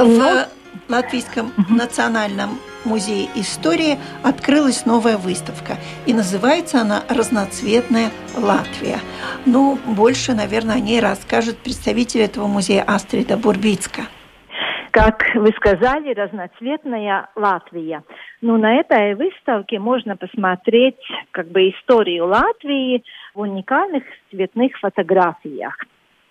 В 0.00 0.48
Латвийском 0.88 1.52
национальном 1.68 2.58
музее 2.86 3.28
истории 3.34 3.98
открылась 4.24 4.86
новая 4.86 5.18
выставка. 5.18 5.74
И 6.06 6.14
называется 6.14 6.80
она 6.80 7.02
«Разноцветная 7.10 8.10
Латвия». 8.34 9.00
Ну, 9.44 9.78
больше, 9.86 10.32
наверное, 10.32 10.76
о 10.76 10.80
ней 10.80 11.00
расскажет 11.00 11.58
представитель 11.58 12.22
этого 12.22 12.46
музея 12.46 12.82
Астрида 12.86 13.36
Бурбицка. 13.36 14.04
Как 14.90 15.22
вы 15.34 15.48
сказали, 15.48 16.14
разноцветная 16.14 17.28
Латвия. 17.36 18.02
Ну, 18.40 18.56
на 18.56 18.80
этой 18.80 19.14
выставке 19.14 19.78
можно 19.78 20.16
посмотреть 20.16 20.96
как 21.30 21.48
бы 21.48 21.68
историю 21.68 22.26
Латвии 22.26 23.04
в 23.34 23.40
уникальных 23.40 24.04
цветных 24.30 24.78
фотографиях. 24.78 25.76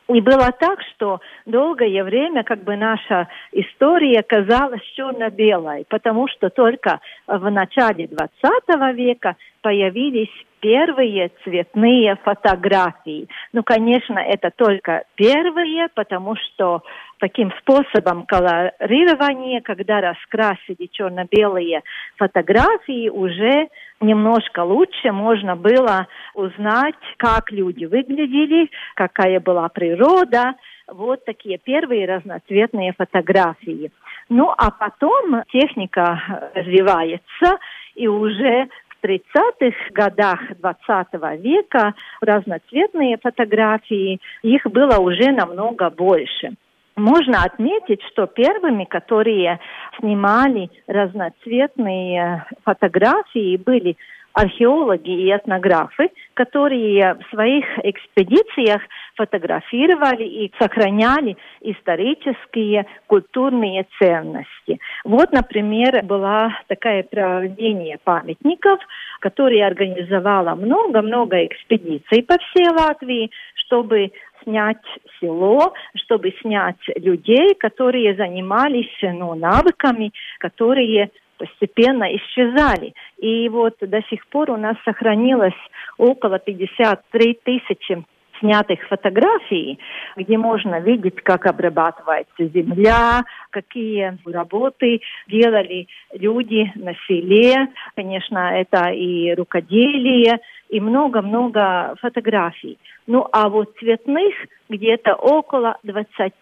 И 0.09 0.21
было 0.21 0.51
так, 0.59 0.81
что 0.95 1.21
долгое 1.45 2.03
время 2.03 2.43
как 2.43 2.63
бы 2.63 2.75
наша 2.75 3.27
история 3.51 4.23
казалась 4.23 4.81
черно-белой, 4.95 5.85
потому 5.87 6.27
что 6.27 6.49
только 6.49 6.99
в 7.27 7.49
начале 7.51 8.07
20 8.07 8.95
века 8.95 9.35
появились 9.61 10.31
первые 10.61 11.31
цветные 11.43 12.15
фотографии. 12.23 13.27
Ну, 13.53 13.61
конечно, 13.61 14.17
это 14.17 14.49
только 14.49 15.03
первые, 15.13 15.89
потому 15.93 16.35
что 16.35 16.81
таким 17.19 17.51
способом 17.59 18.25
колорирования, 18.25 19.61
когда 19.61 20.01
раскрасили 20.01 20.87
черно-белые 20.91 21.83
фотографии, 22.17 23.09
уже 23.09 23.67
немножко 24.01 24.63
лучше 24.63 25.11
можно 25.11 25.55
было 25.55 26.07
узнать, 26.33 26.95
как 27.17 27.51
люди 27.51 27.85
выглядели, 27.85 28.69
какая 28.95 29.39
была 29.39 29.69
природа. 29.69 30.55
Вот 30.87 31.23
такие 31.25 31.57
первые 31.57 32.07
разноцветные 32.07 32.93
фотографии. 32.93 33.91
Ну, 34.29 34.53
а 34.57 34.71
потом 34.71 35.43
техника 35.51 36.51
развивается, 36.53 37.59
и 37.95 38.07
уже 38.07 38.69
30-х 39.03 39.91
годах 39.91 40.39
20 40.57 41.41
века 41.41 41.93
разноцветные 42.21 43.17
фотографии, 43.17 44.19
их 44.41 44.63
было 44.65 44.97
уже 44.97 45.31
намного 45.31 45.89
больше. 45.89 46.51
Можно 46.99 47.43
отметить, 47.43 48.01
что 48.11 48.27
первыми, 48.27 48.83
которые 48.83 49.59
снимали 49.99 50.69
разноцветные 50.85 52.45
фотографии, 52.65 53.55
были 53.55 53.95
археологи 54.33 55.09
и 55.09 55.35
этнографы, 55.35 56.11
которые 56.33 57.15
в 57.15 57.29
своих 57.29 57.65
экспедициях 57.83 58.81
фотографировали 59.15 60.23
и 60.23 60.51
сохраняли 60.59 61.35
исторические, 61.61 62.85
культурные 63.07 63.85
ценности. 63.97 64.79
Вот, 65.03 65.31
например, 65.31 66.03
была 66.03 66.57
такая 66.67 67.03
проведение 67.03 67.97
памятников, 68.03 68.79
которое 69.19 69.65
организовало 69.65 70.55
много-много 70.55 71.45
экспедиций 71.45 72.23
по 72.23 72.37
всей 72.37 72.69
Латвии, 72.69 73.31
чтобы 73.55 74.11
снять 74.43 74.83
село, 75.19 75.73
чтобы 75.95 76.33
снять 76.41 76.77
людей, 76.95 77.55
которые 77.55 78.15
занимались 78.15 78.91
ну, 79.01 79.35
навыками, 79.35 80.11
которые 80.39 81.11
постепенно 81.37 82.15
исчезали. 82.15 82.93
И 83.17 83.47
вот 83.49 83.75
до 83.81 84.01
сих 84.09 84.27
пор 84.27 84.51
у 84.51 84.57
нас 84.57 84.75
сохранилось 84.83 85.53
около 85.97 86.37
53 86.37 87.39
тысячи 87.43 88.03
снятых 88.39 88.79
фотографий, 88.87 89.79
где 90.15 90.37
можно 90.37 90.79
видеть, 90.79 91.21
как 91.21 91.45
обрабатывается 91.45 92.45
земля, 92.45 93.23
какие 93.49 94.17
работы 94.25 95.01
делали 95.27 95.87
люди 96.13 96.71
на 96.75 96.93
селе. 97.07 97.69
Конечно, 97.95 98.51
это 98.55 98.89
и 98.89 99.33
рукоделие, 99.33 100.39
и 100.69 100.79
много-много 100.79 101.95
фотографий. 102.01 102.77
Ну, 103.07 103.27
а 103.31 103.49
вот 103.49 103.75
цветных 103.79 104.33
где-то 104.69 105.15
около 105.15 105.77
20. 105.83 106.33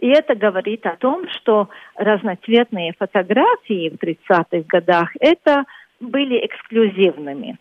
И 0.00 0.06
это 0.06 0.34
говорит 0.34 0.86
о 0.86 0.96
том, 0.96 1.28
что 1.28 1.68
разноцветные 1.96 2.94
фотографии 2.98 3.90
в 3.90 4.02
30-х 4.02 4.64
годах 4.68 5.10
это 5.20 5.64
были 6.00 6.44
эксклюзивными. 6.46 7.58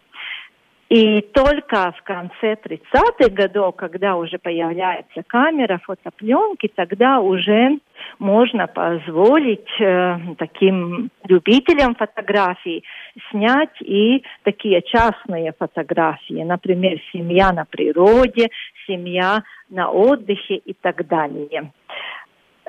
И 0.89 1.19
только 1.33 1.91
в 1.97 2.03
конце 2.03 2.53
30-х 2.53 3.29
годов, 3.31 3.75
когда 3.75 4.15
уже 4.15 4.37
появляется 4.37 5.21
камера, 5.27 5.81
фотопленки, 5.83 6.71
тогда 6.73 7.19
уже 7.19 7.79
можно 8.19 8.67
позволить 8.67 9.69
э, 9.81 10.17
таким 10.37 11.09
любителям 11.27 11.95
фотографий 11.95 12.85
снять 13.31 13.81
и 13.81 14.23
такие 14.43 14.81
частные 14.81 15.51
фотографии, 15.57 16.43
например, 16.43 16.99
семья 17.11 17.51
на 17.51 17.65
природе, 17.65 18.47
семья 18.85 19.43
на 19.69 19.91
отдыхе 19.91 20.55
и 20.55 20.73
так 20.73 21.05
далее. 21.05 21.73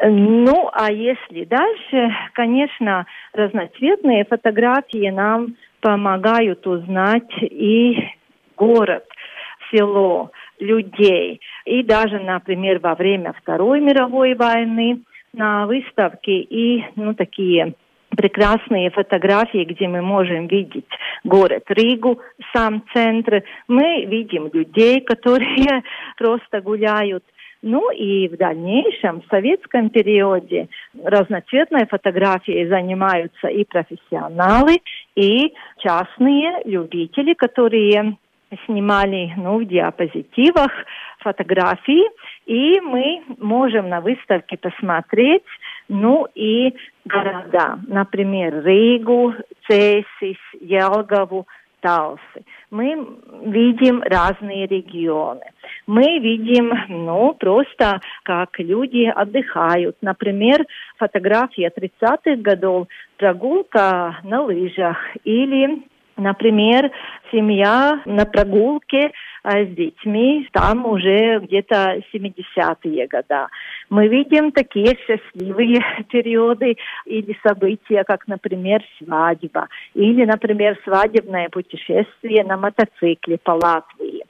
Ну, 0.00 0.70
а 0.72 0.92
если 0.92 1.44
дальше, 1.44 2.14
конечно, 2.32 3.06
разноцветные 3.32 4.24
фотографии 4.24 5.10
нам 5.10 5.56
помогают 5.80 6.66
узнать 6.66 7.30
и 7.40 7.96
город, 8.56 9.04
село, 9.70 10.30
людей. 10.58 11.40
И 11.64 11.82
даже, 11.82 12.18
например, 12.18 12.80
во 12.80 12.94
время 12.94 13.32
Второй 13.40 13.80
мировой 13.80 14.34
войны 14.34 15.02
на 15.32 15.66
выставке 15.66 16.40
и 16.40 16.84
ну, 16.96 17.14
такие 17.14 17.74
прекрасные 18.16 18.90
фотографии, 18.90 19.64
где 19.64 19.86
мы 19.86 20.02
можем 20.02 20.48
видеть 20.48 20.88
город 21.24 21.64
Ригу, 21.68 22.20
сам 22.54 22.82
центр. 22.92 23.44
Мы 23.68 24.06
видим 24.06 24.50
людей, 24.52 25.00
которые 25.06 25.82
просто 26.16 26.60
гуляют 26.60 27.24
ну 27.62 27.91
и 27.91 28.28
в 28.28 28.36
дальнейшем, 28.36 29.20
в 29.22 29.26
советском 29.26 29.91
периоде, 29.91 30.69
разноцветной 31.02 31.86
фотографией 31.86 32.69
занимаются 32.69 33.48
и 33.48 33.64
профессионалы, 33.64 34.80
и 35.16 35.52
частные 35.78 36.62
любители, 36.64 37.34
которые 37.34 38.16
снимали 38.64 39.32
ну, 39.36 39.58
в 39.58 39.66
диапозитивах 39.66 40.70
фотографии, 41.19 42.04
и 42.46 42.80
мы 42.80 43.22
можем 43.38 43.88
на 43.88 44.00
выставке 44.00 44.56
посмотреть, 44.56 45.44
ну 45.88 46.26
и 46.34 46.75
города, 47.05 47.78
например, 47.87 48.64
Ригу, 48.64 49.34
Цесис, 49.66 50.38
Елгаву, 50.60 51.46
Талсы. 51.80 52.44
Мы 52.70 53.19
видим 53.42 54.02
разные 54.02 54.66
регионы. 54.66 55.42
Мы 55.86 56.19
видим, 56.19 56.72
ну, 56.88 57.34
просто 57.34 58.00
как 58.25 58.58
люди 58.58 59.04
отдыхают. 59.04 59.96
Например, 60.00 60.64
фотография 60.96 61.70
30-х 61.75 62.36
годов, 62.36 62.88
прогулка 63.16 64.19
на 64.25 64.42
лыжах 64.42 64.98
или 65.25 65.82
Например, 66.19 66.91
семья 67.31 68.03
на 68.05 68.26
прогулке 68.26 69.12
а 69.44 69.65
с 69.65 69.69
детьми, 69.69 70.47
там 70.53 70.85
уже 70.85 71.38
где-то 71.38 72.03
70-е 72.12 73.06
годы. 73.06 73.47
Мы 73.88 74.09
видим 74.09 74.53
такие 74.53 74.99
счастливые 75.06 75.81
периоды 76.11 76.76
или 77.06 77.38
события, 77.47 78.05
как, 78.05 78.26
например, 78.26 78.82
свадьба, 78.99 79.69
или, 79.94 80.25
например, 80.25 80.79
свадебное 80.85 81.49
путешествие 81.50 82.44
на 82.44 82.56
мотоцикле 82.56 83.38
по 83.38 83.53
Латвии. 83.53 84.25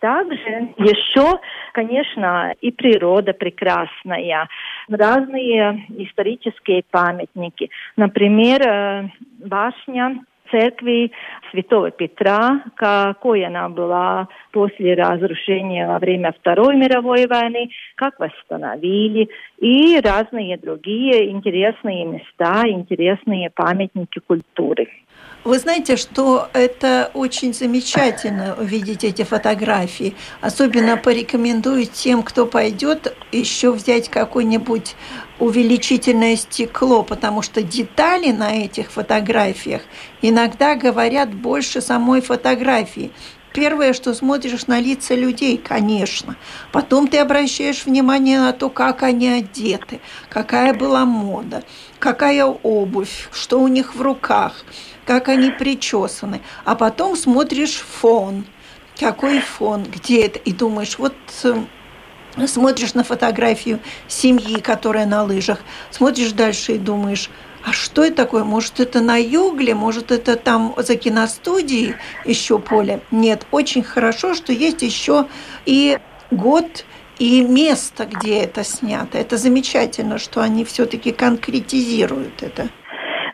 Также 0.00 0.74
еще, 0.76 1.40
конечно, 1.72 2.54
и 2.60 2.70
природа 2.70 3.32
прекрасная. 3.32 4.48
разные 4.88 5.86
исторические 5.88 6.84
памятники. 6.90 7.70
Например, 7.96 9.10
башня 9.44 10.20
церкви 10.50 11.12
Святого 11.50 11.90
Петра, 11.90 12.62
какой 12.74 13.44
она 13.44 13.68
была 13.68 14.28
после 14.52 14.94
разрушения 14.94 15.86
во 15.86 15.98
время 15.98 16.32
Второй 16.32 16.76
мировой 16.76 17.26
войны, 17.26 17.70
как 17.94 18.18
восстановили, 18.18 19.28
и 19.58 20.00
разные 20.00 20.56
другие 20.58 21.30
интересные 21.30 22.04
места, 22.04 22.62
интересные 22.66 23.50
памятники 23.50 24.20
культуры. 24.20 24.88
Вы 25.44 25.58
знаете, 25.58 25.96
что 25.96 26.48
это 26.52 27.10
очень 27.14 27.54
замечательно 27.54 28.56
увидеть 28.58 29.04
эти 29.04 29.22
фотографии. 29.22 30.14
Особенно 30.40 30.96
порекомендую 30.96 31.86
тем, 31.86 32.22
кто 32.22 32.44
пойдет, 32.44 33.16
еще 33.32 33.72
взять 33.72 34.08
какое-нибудь 34.08 34.96
увеличительное 35.38 36.36
стекло, 36.36 37.02
потому 37.02 37.42
что 37.42 37.62
детали 37.62 38.32
на 38.32 38.56
этих 38.56 38.90
фотографиях 38.90 39.82
иногда 40.22 40.74
говорят 40.74 41.32
больше 41.32 41.80
самой 41.80 42.20
фотографии. 42.20 43.12
Первое, 43.60 43.92
что 43.92 44.14
смотришь 44.14 44.68
на 44.68 44.78
лица 44.78 45.16
людей, 45.16 45.56
конечно. 45.58 46.36
Потом 46.70 47.08
ты 47.08 47.18
обращаешь 47.18 47.86
внимание 47.86 48.38
на 48.38 48.52
то, 48.52 48.70
как 48.70 49.02
они 49.02 49.28
одеты, 49.28 50.00
какая 50.28 50.72
была 50.74 51.04
мода, 51.04 51.64
какая 51.98 52.44
обувь, 52.44 53.28
что 53.32 53.60
у 53.60 53.68
них 53.68 53.94
в 53.94 54.00
руках– 54.00 54.64
как 55.08 55.30
они 55.30 55.50
причесаны, 55.50 56.42
а 56.66 56.74
потом 56.74 57.16
смотришь 57.16 57.76
фон, 57.76 58.44
какой 59.00 59.40
фон, 59.40 59.84
где 59.84 60.26
это, 60.26 60.38
и 60.38 60.52
думаешь, 60.52 60.98
вот 60.98 61.14
э, 61.44 62.46
смотришь 62.46 62.92
на 62.92 63.04
фотографию 63.04 63.80
семьи, 64.06 64.60
которая 64.60 65.06
на 65.06 65.22
лыжах, 65.22 65.60
смотришь 65.90 66.32
дальше 66.32 66.74
и 66.74 66.78
думаешь, 66.78 67.30
а 67.68 67.72
что 67.72 68.02
это 68.02 68.16
такое? 68.16 68.44
Может, 68.44 68.80
это 68.80 69.00
на 69.00 69.16
югле? 69.16 69.74
Может, 69.74 70.10
это 70.10 70.36
там 70.36 70.74
за 70.78 70.96
киностудией 70.96 71.96
еще 72.24 72.58
поле? 72.58 73.00
Нет, 73.10 73.46
очень 73.50 73.82
хорошо, 73.82 74.34
что 74.34 74.52
есть 74.52 74.80
еще 74.82 75.26
и 75.66 75.98
год, 76.30 76.86
и 77.18 77.42
место, 77.42 78.06
где 78.06 78.38
это 78.38 78.64
снято. 78.64 79.18
Это 79.18 79.36
замечательно, 79.36 80.18
что 80.18 80.40
они 80.40 80.64
все-таки 80.64 81.12
конкретизируют 81.12 82.42
это. 82.42 82.70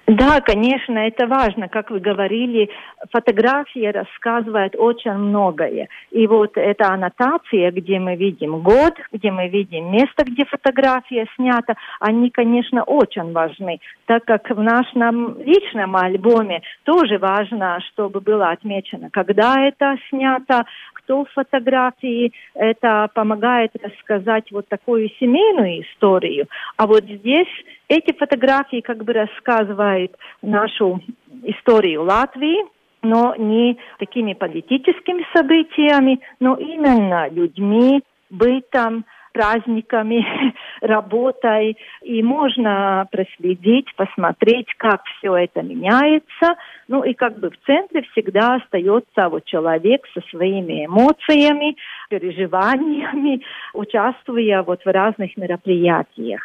Да, 0.07 0.43
конечно, 0.43 0.99
это 0.99 1.27
важно. 1.27 1.69
Как 1.69 1.91
вы 1.91 1.99
говорили, 1.99 2.69
фотография 3.11 3.91
рассказывает 3.91 4.75
очень 4.77 5.15
многое. 5.15 5.89
И 6.11 6.27
вот 6.27 6.59
эта 6.59 6.89
аннотация, 6.89 7.71
где 7.71 7.99
мы 7.99 8.15
видим 8.15 8.61
год, 8.61 8.95
где 9.13 9.31
мы 9.31 9.49
видим 9.49 9.91
место, 9.91 10.25
где 10.25 10.45
фотография 10.45 11.27
снята, 11.37 11.75
они, 12.01 12.29
конечно, 12.29 12.83
очень 12.83 13.33
важны, 13.33 13.81
так 14.05 14.27
как 14.27 14.51
в 14.51 14.61
нашем 14.61 15.41
личном 15.41 15.97
альбоме 15.97 16.61
тоже 16.83 17.17
важно, 17.17 17.81
чтобы 17.89 18.21
было 18.21 18.51
отмечено, 18.51 19.09
когда 19.11 19.59
это 19.67 19.97
снято, 20.11 20.67
кто 21.05 21.25
в 21.25 21.31
фотографии. 21.31 22.33
Это 22.55 23.09
помогает 23.15 23.73
рассказать 23.83 24.51
вот 24.51 24.69
такую 24.69 25.11
семейную 25.21 25.83
историю. 25.83 26.47
А 26.77 26.87
вот 26.87 27.05
здесь 27.05 27.49
эти 27.89 28.17
фотографии 28.17 28.81
как 28.81 29.05
бы 29.05 29.13
рассказывают 29.13 30.17
нашу 30.43 31.01
историю 31.43 32.05
Латвии, 32.05 32.65
но 33.03 33.35
не 33.37 33.77
такими 33.99 34.33
политическими 34.33 35.27
событиями, 35.35 36.21
но 36.41 36.57
именно 36.57 37.29
людьми, 37.29 38.03
бытом, 38.31 39.05
праздниками, 39.35 40.25
работой. 40.81 41.77
И 42.03 42.23
можно 42.23 43.07
проследить, 43.11 43.95
посмотреть, 43.97 44.69
как 44.79 45.03
все 45.19 45.37
это 45.37 45.61
меняется. 45.63 46.57
Ну 46.89 47.03
и 47.03 47.13
как 47.13 47.39
бы 47.39 47.51
в 47.51 47.67
центре 47.67 48.03
всегда 48.13 48.55
остается 48.55 49.29
вот 49.29 49.45
человек 49.45 50.07
со 50.15 50.21
своими 50.31 50.87
эмоциями, 50.87 51.77
переживаниями, 52.09 53.43
участвуя 53.75 54.63
вот 54.63 54.83
в 54.85 54.89
разных 54.89 55.37
мероприятиях. 55.37 56.41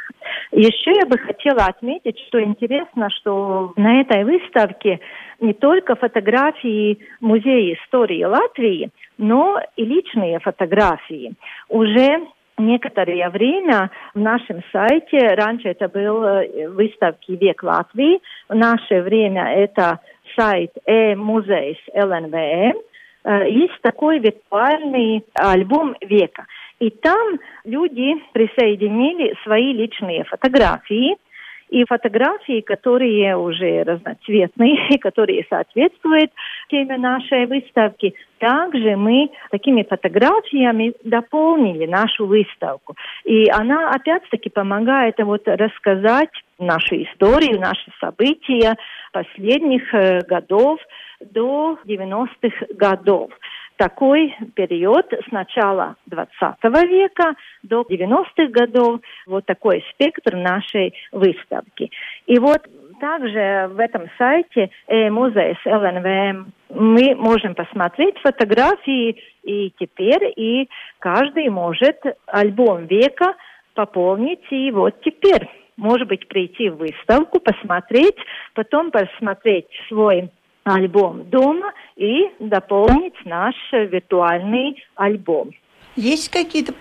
Еще 0.51 0.91
я 0.91 1.05
бы 1.05 1.17
хотела 1.17 1.65
отметить, 1.65 2.19
что 2.27 2.41
интересно, 2.41 3.09
что 3.11 3.73
на 3.75 4.01
этой 4.01 4.23
выставке 4.23 4.99
не 5.39 5.53
только 5.53 5.95
фотографии 5.95 6.99
Музея 7.21 7.75
истории 7.75 8.23
Латвии, 8.23 8.89
но 9.17 9.59
и 9.75 9.85
личные 9.85 10.39
фотографии. 10.39 11.33
Уже 11.69 12.27
некоторое 12.59 13.29
время 13.29 13.89
в 14.13 14.19
нашем 14.19 14.61
сайте, 14.71 15.17
раньше 15.35 15.69
это 15.69 15.87
был 15.87 16.23
э, 16.23 16.67
выставки 16.69 17.31
«Век 17.31 17.63
Латвии», 17.63 18.19
в 18.47 18.55
наше 18.55 19.01
время 19.01 19.53
это 19.53 19.99
сайт 20.35 20.71
e-музейс 20.85 21.77
ЛНВМ, 21.93 22.77
есть 23.47 23.81
такой 23.81 24.19
виртуальный 24.19 25.25
альбом 25.33 25.95
века. 26.01 26.45
И 26.79 26.89
там 26.89 27.39
люди 27.65 28.15
присоединили 28.31 29.35
свои 29.43 29.73
личные 29.73 30.23
фотографии– 30.23 31.17
и 31.69 31.85
фотографии, 31.85 32.61
которые 32.61 33.37
уже 33.37 33.83
разноцветные, 33.83 34.97
которые 35.01 35.45
соответствуют 35.49 36.31
теме 36.69 36.97
нашей 36.97 37.45
выставки. 37.45 38.13
Также 38.39 38.95
мы 38.95 39.29
такими 39.51 39.83
фотографиями 39.83 40.93
дополнили 41.03 41.85
нашу 41.85 42.25
выставку. 42.25 42.95
И 43.25 43.49
она 43.49 43.91
опять-таки 43.91 44.49
помогает 44.49 45.15
вот 45.19 45.47
рассказать 45.47 46.29
нашу 46.57 46.95
историю, 47.03 47.59
наши 47.59 47.91
события 47.99 48.75
последних 49.11 49.93
э, 49.93 50.21
годов 50.21 50.79
до 51.19 51.77
90-х 51.85 52.65
годов 52.75 53.31
такой 53.79 54.35
период 54.55 55.05
с 55.11 55.31
начала 55.31 55.95
20 56.07 56.29
века 56.89 57.35
до 57.63 57.81
90-х 57.89 58.47
годов, 58.51 58.99
вот 59.25 59.45
такой 59.45 59.83
спектр 59.93 60.35
нашей 60.35 60.93
выставки. 61.13 61.89
И 62.27 62.37
вот 62.39 62.61
также 62.99 63.69
в 63.71 63.79
этом 63.79 64.09
сайте 64.17 64.69
э, 64.87 65.09
музея 65.09 65.57
с 65.63 65.65
ЛНВМ 65.65 66.51
мы 66.69 67.15
можем 67.15 67.55
посмотреть 67.55 68.19
фотографии 68.19 69.15
и 69.43 69.73
теперь, 69.79 70.33
и 70.35 70.69
каждый 70.99 71.47
может 71.47 72.01
альбом 72.27 72.85
века 72.85 73.35
пополнить, 73.75 74.45
и 74.51 74.71
вот 74.71 74.99
теперь 75.01 75.47
может 75.77 76.09
быть 76.09 76.27
прийти 76.27 76.69
в 76.69 76.75
выставку, 76.75 77.39
посмотреть, 77.39 78.17
потом 78.53 78.91
посмотреть 78.91 79.67
свой 79.87 80.29
альбом 80.75 81.29
дома 81.29 81.73
и 81.95 82.29
дополнить 82.39 83.15
наш 83.25 83.55
виртуальный 83.71 84.83
альбом. 84.95 85.51
Есть 85.95 86.29
какие-то 86.29 86.73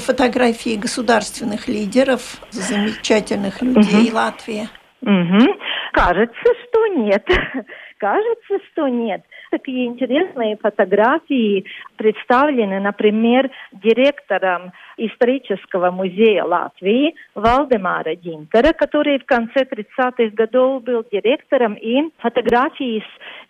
фотографии 0.00 0.76
государственных 0.76 1.68
лидеров, 1.68 2.40
замечательных 2.50 3.60
людей 3.60 4.08
угу. 4.08 4.16
Латвии? 4.16 4.68
Угу. 5.02 5.58
Кажется, 5.92 6.54
что 6.68 6.86
нет. 6.86 7.26
Кажется, 7.98 8.58
что 8.72 8.88
нет. 8.88 9.22
Такие 9.52 9.84
интересные 9.84 10.56
фотографии 10.56 11.66
представлены, 11.98 12.80
например, 12.80 13.50
директором 13.70 14.72
исторического 14.96 15.90
музея 15.90 16.44
Латвии 16.44 17.14
Валдемара 17.34 18.16
Динтера, 18.16 18.72
который 18.72 19.18
в 19.18 19.26
конце 19.26 19.64
30-х 19.64 20.30
годов 20.32 20.84
был 20.84 21.04
директором 21.12 21.74
и 21.74 22.08
фотографии 22.20 22.96
из 22.96 23.02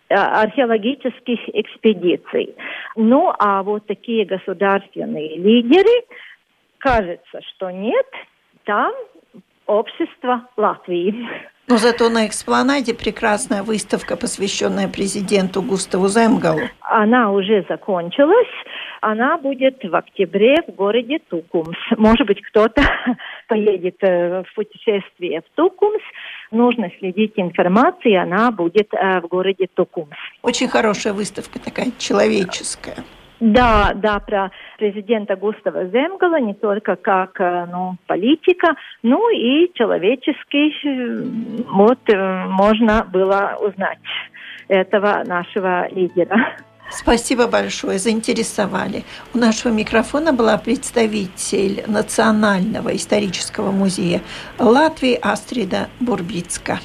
э, 0.09 0.15
археологических 0.15 1.39
экспедиций. 1.53 2.53
Ну, 2.97 3.31
а 3.39 3.63
вот 3.63 3.87
такие 3.87 4.25
государственные 4.25 5.37
лидеры, 5.37 6.03
кажется, 6.79 7.39
что 7.55 7.71
нет, 7.71 8.07
там 8.65 8.91
общество 9.67 10.49
Латвии. 10.57 11.15
Но 11.67 11.77
зато 11.77 12.09
на 12.09 12.27
экспланаде 12.27 12.93
прекрасная 12.93 13.63
выставка, 13.63 14.17
посвященная 14.17 14.89
президенту 14.89 15.61
Густаву 15.61 16.07
Земгалу. 16.07 16.61
Она 16.81 17.31
уже 17.31 17.65
закончилась. 17.69 18.53
Она 18.99 19.37
будет 19.37 19.83
в 19.83 19.95
октябре 19.95 20.55
в 20.67 20.71
городе 20.71 21.19
Тукумс. 21.29 21.77
Может 21.97 22.27
быть, 22.27 22.41
кто-то 22.41 22.81
поедет 23.47 23.97
э, 24.01 24.43
в 24.43 24.55
путешествие 24.55 25.41
в 25.41 25.55
Тукумс. 25.55 26.01
Нужно 26.51 26.89
следить 26.99 27.33
информацией, 27.35 28.15
она 28.15 28.51
будет 28.51 28.93
э, 28.93 29.19
в 29.19 29.27
городе 29.27 29.67
Тукумс. 29.73 30.15
Очень 30.41 30.69
хорошая 30.69 31.13
выставка 31.13 31.59
такая, 31.59 31.91
человеческая. 31.97 33.03
Да, 33.39 33.91
да, 33.95 34.19
про 34.19 34.51
президента 34.77 35.35
Густава 35.35 35.85
Земгала 35.87 36.39
не 36.39 36.53
только 36.53 36.95
как 36.95 37.39
э, 37.39 37.65
ну, 37.71 37.97
политика, 38.07 38.75
но 39.01 39.29
и 39.29 39.71
человеческий, 39.73 40.73
э, 40.85 41.63
вот 41.69 41.99
э, 42.07 42.45
можно 42.47 43.03
было 43.11 43.57
узнать 43.59 43.99
этого 44.67 45.23
нашего 45.25 45.89
лидера. 45.89 46.37
Спасибо 46.89 47.47
большое, 47.47 47.97
заинтересовали. 47.97 49.03
У 49.33 49.37
нашего 49.37 49.71
микрофона 49.71 50.31
была 50.31 50.57
представитель 50.57 51.83
Национального 51.87 52.95
исторического 52.95 53.71
музея 53.71 54.21
Латвии 54.59 55.17
Астрида 55.19 55.89
Бурбицка. 55.99 56.79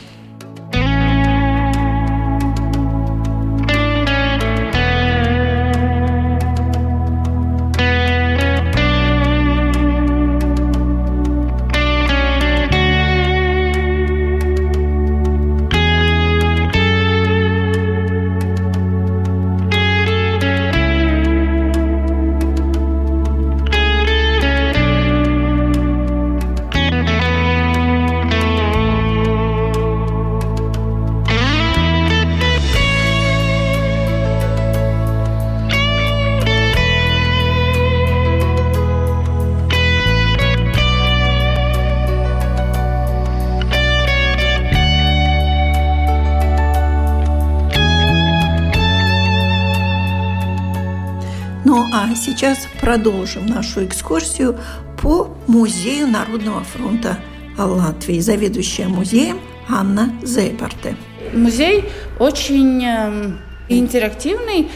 Сейчас 52.38 52.68
продолжим 52.80 53.47
нашу 53.47 53.85
экскурсию 53.85 54.57
по 55.02 55.37
Музею 55.49 56.07
Народного 56.07 56.62
фронта 56.62 57.18
Латвии. 57.59 58.21
Заведующая 58.21 58.87
музеем 58.87 59.40
Анна 59.68 60.12
Зейпарте. 60.23 60.95
Музей 61.35 61.87
очень 62.21 62.85
эм, 62.85 63.40
интерактивный, 63.68 64.68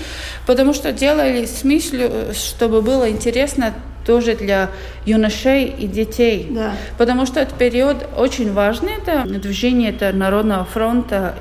потому 0.44 0.74
что 0.74 0.90
делали 0.90 1.44
с 1.44 1.62
мыслью, 1.62 2.34
чтобы 2.34 2.82
было 2.82 3.08
интересно 3.08 3.74
тоже 4.04 4.34
для 4.34 4.70
юношей 5.06 5.66
и 5.66 5.86
детей. 5.86 6.48
Да. 6.50 6.72
Потому 6.98 7.26
что 7.26 7.38
этот 7.38 7.56
период 7.58 8.08
очень 8.16 8.52
важный, 8.52 8.94
это 8.94 9.22
движение 9.22 9.90
это 9.90 10.12
Народного 10.12 10.64
фронта, 10.64 11.36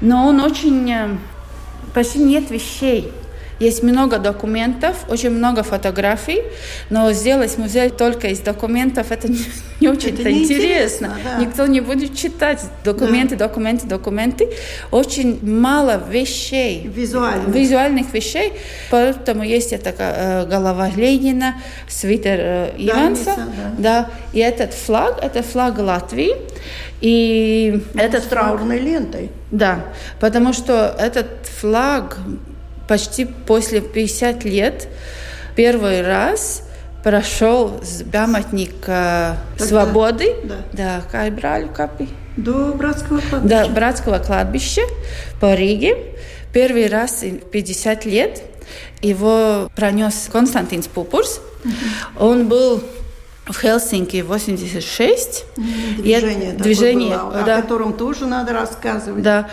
но 0.00 0.28
он 0.28 0.38
очень... 0.38 0.88
Эм, 0.88 1.20
почти 1.94 2.20
нет 2.20 2.50
вещей, 2.50 3.12
есть 3.58 3.82
много 3.82 4.18
документов, 4.18 5.04
очень 5.08 5.30
много 5.30 5.62
фотографий, 5.62 6.42
но 6.90 7.12
сделать 7.12 7.56
музей 7.58 7.90
только 7.90 8.28
из 8.28 8.40
документов 8.40 9.10
это 9.10 9.28
не, 9.28 9.38
не 9.80 9.88
очень-то 9.88 10.30
интересно. 10.30 11.06
интересно 11.06 11.18
да. 11.24 11.44
Никто 11.44 11.66
не 11.66 11.80
будет 11.80 12.16
читать 12.16 12.60
документы, 12.84 13.36
да. 13.36 13.48
документы, 13.48 13.86
документы. 13.86 14.48
Очень 14.90 15.38
мало 15.42 16.02
вещей, 16.10 16.86
визуальных, 16.86 17.54
визуальных 17.54 18.12
вещей. 18.12 18.52
Поэтому 18.90 19.42
есть 19.42 19.72
это 19.72 19.94
э, 19.98 20.46
голова 20.46 20.88
Ленина, 20.88 21.56
свитер 21.88 22.38
э, 22.38 22.70
Иванса, 22.78 23.34
да, 23.36 23.46
да. 23.46 23.72
да. 23.78 24.10
И 24.32 24.40
этот 24.40 24.74
флаг, 24.74 25.18
это 25.22 25.42
флаг 25.42 25.78
Латвии. 25.78 26.34
И 27.00 27.82
этот 27.94 28.24
с 28.24 28.26
траурной 28.26 28.78
флаг, 28.78 28.88
лентой. 28.88 29.30
Да, 29.50 29.84
потому 30.20 30.52
что 30.52 30.94
этот 30.98 31.26
флаг 31.60 32.18
почти 32.92 33.24
после 33.24 33.80
50 33.80 34.44
лет 34.44 34.86
первый 35.56 36.02
раз 36.02 36.62
прошел 37.02 37.80
с 37.82 38.02
памятника 38.02 39.38
Тогда, 39.56 39.66
свободы, 39.66 40.36
да, 40.44 40.56
да 40.72 41.02
Кайбралю 41.10 41.70
Капи. 41.70 42.10
До 42.36 42.74
братского 42.74 43.20
кладбища. 43.20 43.64
До 43.64 43.72
братского 43.72 44.18
кладбища 44.18 44.82
по 45.40 45.54
Риге. 45.54 45.96
Первый 46.52 46.86
раз 46.86 47.22
в 47.22 47.38
50 47.38 48.04
лет 48.04 48.42
его 49.00 49.70
пронес 49.74 50.28
Константин 50.30 50.82
Пупурс. 50.82 51.40
Угу. 51.64 52.26
Он 52.26 52.46
был 52.46 52.84
в 53.46 53.58
Хельсинки 53.58 54.20
86. 54.20 55.44
Движение, 55.96 56.52
и, 56.52 56.56
движение 56.56 57.16
было, 57.16 57.42
да. 57.42 57.56
о 57.56 57.62
котором 57.62 57.94
тоже 57.94 58.26
надо 58.26 58.52
рассказывать. 58.52 59.22
Да. 59.22 59.48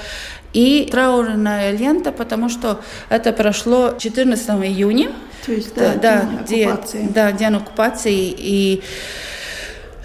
И 0.54 0.88
траурная 0.92 1.72
лента, 1.72 2.12
потому 2.12 2.50
что 2.50 2.82
это 3.10 3.32
прошло 3.34 3.94
14 3.98 4.50
июня. 4.50 5.12
То 5.46 5.52
есть, 5.52 5.76
да, 5.76 5.94
да, 5.96 6.44
день 6.48 6.66
оккупации. 6.66 7.08
Да, 7.14 7.32
день 7.32 7.56
оккупации. 7.56 8.36
И 8.38 8.84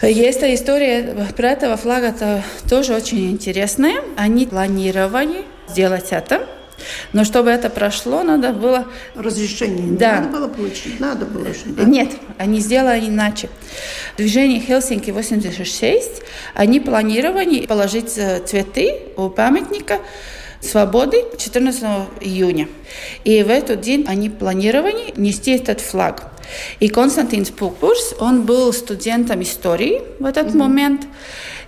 есть 0.03 0.43
история 0.43 1.27
про 1.37 1.51
этого 1.51 1.77
флага, 1.77 2.09
это 2.09 2.43
тоже 2.69 2.95
очень 2.95 3.31
интересная. 3.31 4.03
Они 4.17 4.47
планировали 4.47 5.45
сделать 5.69 6.09
это. 6.11 6.47
Но 7.13 7.25
чтобы 7.25 7.51
это 7.51 7.71
прошло, 7.71 8.23
надо 8.23 8.53
было... 8.53 8.87
Разрешение 9.15 9.97
да. 9.97 10.21
надо 10.21 10.29
было 10.39 10.49
получить? 10.49 11.01
Надо 11.01 11.27
было 11.27 11.47
да? 11.67 11.85
Нет, 11.85 12.13
они 12.39 12.61
сделали 12.61 13.09
иначе. 13.09 13.49
Движение 14.17 14.61
Хельсинки 14.61 15.11
86, 15.11 16.23
они 16.55 16.81
планировали 16.81 17.67
положить 17.67 18.17
э, 18.17 18.41
цветы 18.45 19.03
у 19.17 19.29
памятника 19.29 20.01
свободы 20.65 21.25
14 21.37 21.85
июня. 22.21 22.69
И 23.25 23.43
в 23.43 23.51
этот 23.51 23.81
день 23.81 24.05
они 24.09 24.31
планировали 24.31 25.13
нести 25.17 25.53
этот 25.53 25.81
флаг. 25.81 26.33
И 26.81 26.89
Константин 26.89 27.45
Пукурс, 27.47 28.15
он 28.19 28.43
был 28.43 28.73
студентом 28.73 29.43
истории 29.43 30.03
в 30.19 30.25
этот 30.25 30.49
mm-hmm. 30.49 30.57
момент. 30.57 31.07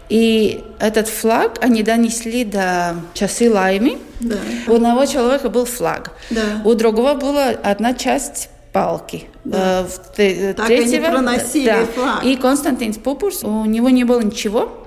И 0.09 0.65
этот 0.79 1.09
флаг 1.09 1.59
они 1.61 1.83
донесли 1.83 2.45
до 2.45 2.97
часы 3.15 3.51
Лайми. 3.51 3.99
Да. 4.21 4.37
У 4.69 4.75
одного 4.75 5.05
человека 5.07 5.49
был 5.49 5.65
флаг. 5.65 6.13
Да. 6.31 6.63
У 6.65 6.75
другого 6.75 7.15
была 7.15 7.49
одна 7.49 7.93
часть 7.95 8.51
палки. 8.73 9.25
Да. 9.45 9.81
Э, 9.81 9.85
в, 9.85 10.55
так 10.55 10.67
третьего, 10.67 11.07
они 11.07 11.17
проносили 11.17 11.67
да. 11.67 11.87
флаг. 11.87 12.25
И 12.25 12.37
Константин 12.37 12.95
Пупурс, 12.95 13.43
у 13.43 13.65
него 13.65 13.91
не 13.91 14.05
было 14.05 14.21
ничего. 14.21 14.87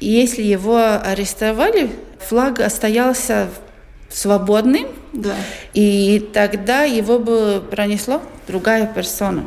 И 0.00 0.08
если 0.08 0.42
его 0.42 0.78
арестовали, 1.02 1.90
флаг 2.18 2.60
остался 2.60 3.48
свободным, 4.10 4.86
да. 5.12 5.34
и 5.74 6.30
тогда 6.32 6.84
его 6.84 7.18
бы 7.18 7.62
пронесло 7.70 8.22
другая 8.46 8.86
персона. 8.86 9.44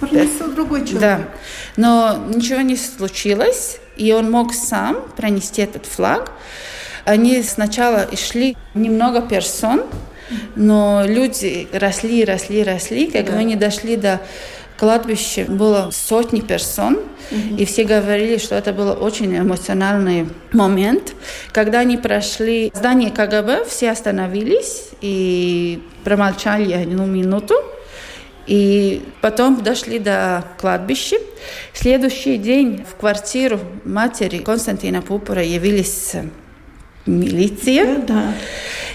Пронесло 0.00 0.46
да. 0.46 0.52
другой 0.54 0.86
человек. 0.86 1.00
Да. 1.00 1.20
Но 1.76 2.18
ничего 2.34 2.60
не 2.60 2.76
случилось, 2.76 3.79
и 3.96 4.12
он 4.12 4.30
мог 4.30 4.54
сам 4.54 4.96
пронести 5.16 5.62
этот 5.62 5.86
флаг. 5.86 6.32
Они 7.04 7.42
сначала 7.42 8.08
шли 8.16 8.56
немного 8.74 9.20
персон, 9.22 9.82
но 10.56 11.02
люди 11.06 11.68
росли, 11.72 12.24
росли, 12.24 12.62
росли. 12.62 13.10
Когда 13.10 13.32
да. 13.32 13.38
они 13.38 13.56
дошли 13.56 13.96
до 13.96 14.20
кладбище 14.78 15.44
было 15.44 15.90
сотни 15.92 16.40
персон, 16.40 16.98
mm-hmm. 17.30 17.56
и 17.58 17.64
все 17.66 17.84
говорили, 17.84 18.38
что 18.38 18.54
это 18.54 18.72
был 18.72 18.96
очень 19.02 19.36
эмоциональный 19.36 20.26
момент. 20.52 21.14
Когда 21.52 21.80
они 21.80 21.98
прошли 21.98 22.72
здание 22.74 23.10
КГБ, 23.10 23.66
все 23.66 23.90
остановились 23.90 24.88
и 25.02 25.82
промолчали 26.02 26.72
одну 26.72 27.06
минуту. 27.06 27.54
И 28.50 29.04
потом 29.20 29.62
дошли 29.62 30.00
до 30.00 30.44
кладбища. 30.58 31.18
Следующий 31.72 32.36
день 32.36 32.84
в 32.84 32.96
квартиру 32.96 33.60
матери 33.84 34.38
Константина 34.38 35.02
Пупора 35.02 35.44
явились 35.44 36.16
милиция. 37.06 37.98
Да. 37.98 38.34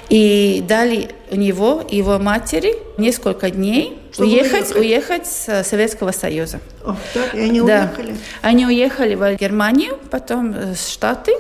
И 0.10 0.62
дали 0.68 1.12
у 1.32 1.38
него 1.38 1.82
и 1.90 1.96
его 1.96 2.20
матери 2.20 2.76
несколько 2.98 3.50
дней 3.50 3.98
Чтобы 4.12 4.28
уехать, 4.28 4.76
уехать, 4.76 4.76
уехать 4.76 5.26
с 5.26 5.64
Советского 5.64 6.12
Союза. 6.12 6.60
О, 6.84 6.98
так, 7.14 7.34
и 7.34 7.40
они 7.40 7.62
да. 7.62 7.94
уехали? 7.96 8.18
Они 8.42 8.66
уехали 8.66 9.16
в 9.16 9.36
Германию, 9.36 9.98
потом 10.12 10.52
в 10.52 10.58
э, 10.58 10.76
Штаты. 10.76 11.32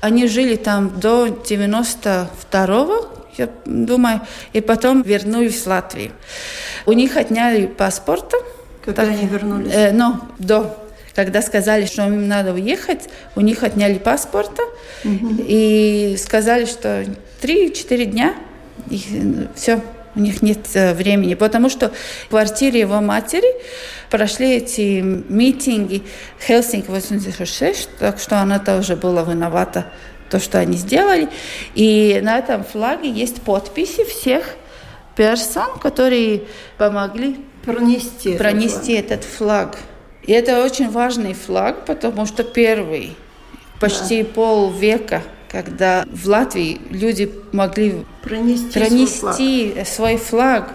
Они 0.00 0.28
жили 0.28 0.56
там 0.56 0.98
до 0.98 1.26
92-го, 1.26 3.08
я 3.36 3.50
думаю, 3.66 4.22
и 4.54 4.62
потом 4.62 5.02
вернулись 5.02 5.62
в 5.62 5.66
Латвию. 5.66 6.12
У 6.86 6.92
них 6.92 7.16
отняли 7.16 7.66
паспорт. 7.66 8.32
Когда 8.84 9.02
так, 9.02 9.12
они 9.12 9.26
вернулись? 9.26 9.72
Э, 9.72 9.92
ну, 9.92 10.16
до 10.38 10.76
когда 11.14 11.42
сказали, 11.42 11.86
что 11.86 12.06
им 12.06 12.26
надо 12.26 12.52
уехать, 12.52 13.08
у 13.36 13.40
них 13.40 13.62
отняли 13.62 13.98
паспорта 13.98 14.62
угу. 15.04 15.36
и 15.46 16.16
сказали, 16.18 16.64
что 16.64 17.06
3-4 17.40 18.04
дня 18.06 18.34
и 18.90 19.46
все, 19.54 19.80
у 20.14 20.20
них 20.20 20.42
нет 20.42 20.58
э, 20.74 20.92
времени, 20.92 21.34
потому 21.34 21.68
что 21.68 21.92
в 22.26 22.30
квартире 22.30 22.80
его 22.80 23.00
матери 23.00 23.48
прошли 24.10 24.56
эти 24.56 25.00
митинги 25.00 26.02
Хелсинки 26.44 26.90
86, 26.90 27.88
так 27.98 28.18
что 28.18 28.40
она 28.40 28.58
тоже 28.58 28.96
была 28.96 29.22
виновата 29.22 29.86
то, 30.30 30.40
что 30.40 30.58
они 30.58 30.76
сделали. 30.76 31.28
И 31.74 32.20
на 32.22 32.38
этом 32.38 32.64
флаге 32.64 33.10
есть 33.10 33.42
подписи 33.42 34.04
всех 34.04 34.56
персон, 35.16 35.78
которые 35.78 36.42
помогли 36.78 37.40
пронести, 37.64 38.36
пронести 38.36 38.92
этот 38.92 39.24
флаг. 39.24 39.78
И 40.22 40.32
это 40.32 40.64
очень 40.64 40.90
важный 40.90 41.34
флаг, 41.34 41.84
потому 41.84 42.26
что 42.26 42.44
первый 42.44 43.16
почти 43.80 44.22
да. 44.22 44.28
полвека, 44.30 45.22
когда 45.50 46.04
в 46.10 46.26
Латвии 46.26 46.80
люди 46.90 47.30
могли 47.52 48.04
пронести, 48.22 48.78
пронести 48.78 49.14
свой, 49.14 49.72
флаг. 49.72 49.86
свой 49.86 50.16
флаг, 50.16 50.72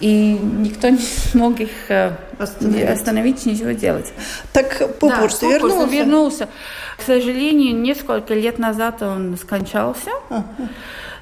и 0.00 0.38
никто 0.40 0.88
не 0.88 0.98
смог 0.98 1.60
их 1.60 1.70
э, 1.88 2.12
остановить, 2.38 2.88
остановить 2.88 3.46
ничего 3.46 3.72
делать. 3.72 4.12
Так 4.52 4.98
Пупурс 4.98 5.40
да, 5.40 5.48
вернулся? 5.48 5.92
вернулся. 5.92 6.48
К 6.96 7.02
сожалению, 7.02 7.76
несколько 7.76 8.34
лет 8.34 8.58
назад 8.58 9.02
он 9.02 9.36
скончался, 9.36 10.10
ага. 10.30 10.44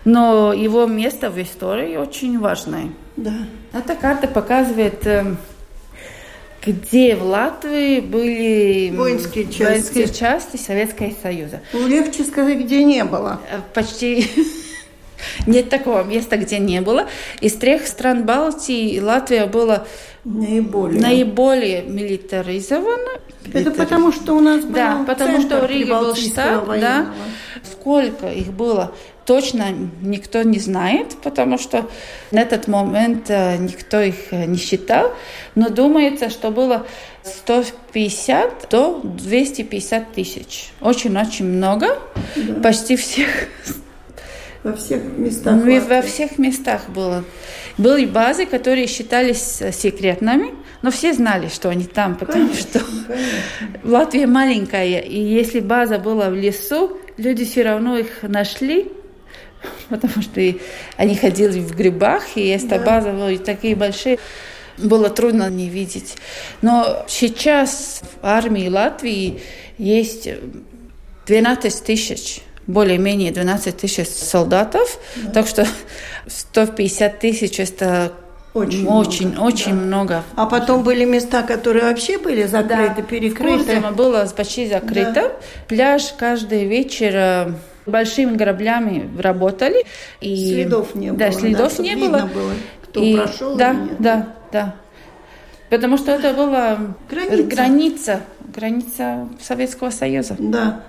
Но 0.06 0.52
его 0.52 0.86
место 0.86 1.30
в 1.30 1.42
истории 1.42 1.96
очень 1.96 2.38
важное. 2.38 2.90
Да. 3.16 3.34
Эта 3.72 3.96
карта 3.96 4.28
показывает 4.28 5.04
э, 5.04 5.34
где 6.64 7.16
в 7.16 7.24
Латвии 7.24 7.98
были 7.98 8.96
воинские 8.96 9.46
части, 9.46 9.62
воинские 9.64 10.08
части 10.08 10.56
Советского 10.56 11.10
Союза. 11.20 11.60
Ну, 11.72 11.88
легче 11.88 12.22
сказать, 12.22 12.58
где 12.58 12.84
не 12.84 13.02
было. 13.02 13.40
Э, 13.50 13.58
почти 13.74 14.30
нет 15.46 15.70
такого 15.70 16.04
места, 16.04 16.36
где 16.36 16.60
не 16.60 16.80
было. 16.80 17.08
Из 17.40 17.54
трех 17.54 17.84
стран 17.88 18.24
Балтии 18.24 19.00
Латвия 19.00 19.46
была 19.46 19.86
наиболее, 20.24 21.00
наиболее 21.00 21.82
милитаризована. 21.82 23.20
Это 23.52 23.72
потому, 23.72 24.12
что 24.12 24.34
у 24.34 24.40
нас 24.40 24.64
был 24.64 24.72
Да, 24.72 25.04
потому 25.04 25.40
что 25.40 25.60
в 25.60 25.66
Риге 25.66 25.86
был 25.86 26.14
штаб, 26.14 26.68
да. 26.68 27.12
Сколько 27.64 28.28
их 28.28 28.52
было, 28.52 28.92
точно 29.26 29.74
никто 30.02 30.42
не 30.42 30.58
знает, 30.58 31.16
потому 31.22 31.58
что 31.58 31.86
на 32.30 32.40
этот 32.40 32.68
момент 32.68 33.26
э, 33.28 33.56
никто 33.56 34.00
их 34.00 34.32
э, 34.32 34.46
не 34.46 34.56
считал. 34.56 35.12
Но 35.54 35.68
думается, 35.68 36.30
что 36.30 36.50
было 36.50 36.86
150 37.24 38.68
до 38.70 39.00
250 39.02 40.12
тысяч. 40.12 40.70
Очень-очень 40.80 41.46
много. 41.46 41.98
Да. 42.36 42.60
Почти 42.62 42.96
всех 42.96 43.28
во 44.66 44.72
всех 44.72 45.02
местах. 45.16 45.54
Ну, 45.54 45.80
во 45.80 46.02
всех 46.02 46.38
местах 46.38 46.88
было. 46.88 47.24
Были 47.78 48.04
базы, 48.06 48.46
которые 48.46 48.86
считались 48.86 49.60
э, 49.60 49.72
секретными, 49.72 50.54
но 50.82 50.90
все 50.90 51.12
знали, 51.12 51.48
что 51.48 51.68
они 51.68 51.84
там, 51.84 52.16
потому 52.16 52.48
конечно, 52.48 52.80
что 52.80 52.80
конечно. 53.06 53.78
Латвия 53.84 54.26
маленькая, 54.26 55.00
и 55.00 55.20
если 55.20 55.60
база 55.60 55.98
была 55.98 56.30
в 56.30 56.34
лесу, 56.34 56.98
люди 57.16 57.44
все 57.44 57.62
равно 57.62 57.98
их 57.98 58.22
нашли, 58.22 58.90
потому 59.88 60.22
что 60.22 60.40
они 60.96 61.14
ходили 61.14 61.60
в 61.60 61.74
грибах, 61.74 62.36
и 62.36 62.48
эта 62.48 62.78
да. 62.78 63.00
была 63.00 63.36
такие 63.38 63.74
большие, 63.76 64.18
было 64.78 65.10
трудно 65.10 65.48
не 65.50 65.68
видеть. 65.68 66.16
Но 66.62 67.04
сейчас 67.08 68.02
в 68.20 68.26
армии 68.26 68.68
Латвии 68.68 69.40
есть 69.78 70.28
12 71.26 71.84
тысяч 71.84 72.40
более-менее 72.66 73.32
12 73.32 73.76
тысяч 73.76 74.08
солдатов, 74.08 74.98
да. 75.16 75.30
так 75.30 75.46
что 75.46 75.66
150 76.26 77.18
тысяч 77.18 77.60
это 77.60 78.12
очень, 78.54 78.86
очень, 78.86 79.28
много, 79.28 79.46
очень 79.46 79.72
да. 79.72 79.82
много. 79.82 80.24
А 80.34 80.46
потом 80.46 80.82
были 80.82 81.04
места, 81.04 81.42
которые 81.42 81.84
вообще 81.84 82.18
были 82.18 82.44
закрыты, 82.44 82.94
да. 82.96 83.02
перекрыты. 83.02 83.80
В 83.80 83.94
было 83.94 84.26
почти 84.34 84.66
закрыто. 84.66 85.12
Да. 85.14 85.32
Пляж 85.68 86.14
каждый 86.18 86.64
вечер 86.64 87.12
э, 87.14 87.52
большими 87.86 88.36
граблями 88.36 89.10
работали. 89.18 89.84
И... 90.20 90.52
Следов 90.52 90.94
не 90.94 91.08
было. 91.08 91.18
Да, 91.18 91.32
следов 91.32 91.76
да, 91.76 91.82
не 91.82 91.96
было. 91.96 92.30
было. 92.32 92.52
Кто 92.82 93.02
и... 93.02 93.16
прошел? 93.16 93.56
Да, 93.56 93.76
да, 93.98 94.28
да. 94.52 94.74
Потому 95.70 95.98
что 95.98 96.12
это 96.12 96.32
была 96.32 96.78
граница, 97.10 97.42
граница, 97.44 98.20
граница 98.54 99.28
Советского 99.40 99.90
Союза. 99.90 100.36
Да. 100.38 100.82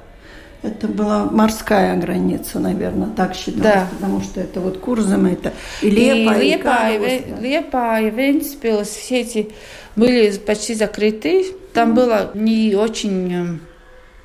Это 0.63 0.87
была 0.87 1.25
морская 1.25 1.95
граница, 1.97 2.59
наверное, 2.59 3.09
так 3.15 3.35
считалось, 3.35 3.61
да. 3.63 3.87
потому 3.91 4.21
что 4.21 4.41
это 4.41 4.59
вот 4.59 4.79
Курзам, 4.79 5.27
это 5.27 5.53
и 5.83 5.89
Лепа, 5.89 6.33
и, 6.33 6.47
и 6.47 6.51
Лепа, 6.51 6.89
и, 6.89 7.41
Лепа, 7.41 8.01
и 8.01 8.09
Вентспилс, 8.09 8.87
все 8.87 9.21
эти 9.21 9.51
были 9.95 10.35
почти 10.37 10.73
закрыты. 10.73 11.45
Там 11.73 11.93
было 11.93 12.31
не 12.33 12.75
очень 12.75 13.33
э, 13.33 13.59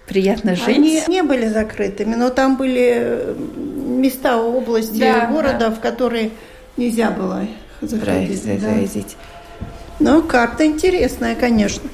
приятно 0.07 0.57
жить. 0.57 0.69
Они 0.69 1.03
не 1.09 1.23
были 1.23 1.47
закрытыми, 1.49 2.15
но 2.15 2.31
там 2.31 2.57
были 2.57 3.35
места 3.37 4.37
области 4.37 4.99
да, 4.99 5.27
города, 5.27 5.59
да. 5.59 5.71
в 5.71 5.81
которые 5.81 6.31
нельзя 6.77 7.11
было 7.11 7.47
заходить. 7.81 9.17
Да. 9.61 9.67
Но 9.99 10.23
карта 10.23 10.67
интересная, 10.67 11.35
конечно. 11.35 11.89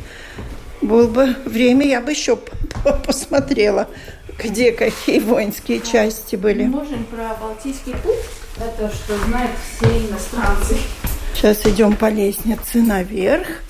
Было 0.80 1.08
бы 1.08 1.34
время, 1.44 1.86
я 1.86 2.00
бы 2.00 2.12
еще 2.12 2.38
посмотрела 3.06 3.88
где 4.38 4.72
какие 4.72 5.18
воинские 5.18 5.80
части 5.80 6.36
были. 6.36 6.64
Мы 6.64 6.78
можем 6.78 7.04
про 7.04 7.36
Балтийский 7.40 7.94
путь, 7.94 8.14
это 8.56 8.88
что 8.94 9.18
знают 9.26 9.50
все 9.76 9.86
иностранцы. 10.06 10.76
Сейчас 11.34 11.66
идем 11.66 11.96
по 11.96 12.08
лестнице 12.08 12.78
наверх, 12.78 13.62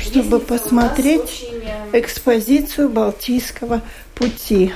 чтобы 0.00 0.40
посмотреть 0.40 1.46
экспозицию 1.92 2.88
Балтийского 2.88 3.82
пути. 4.14 4.72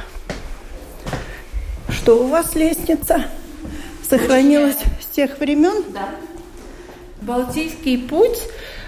Что 1.89 2.25
у 2.25 2.29
вас 2.29 2.55
лестница? 2.55 3.27
Сохранилась 4.09 4.79
с 5.01 5.15
тех 5.15 5.39
времен? 5.39 5.85
Да. 5.93 6.09
Балтийский 7.21 7.99
путь 7.99 8.39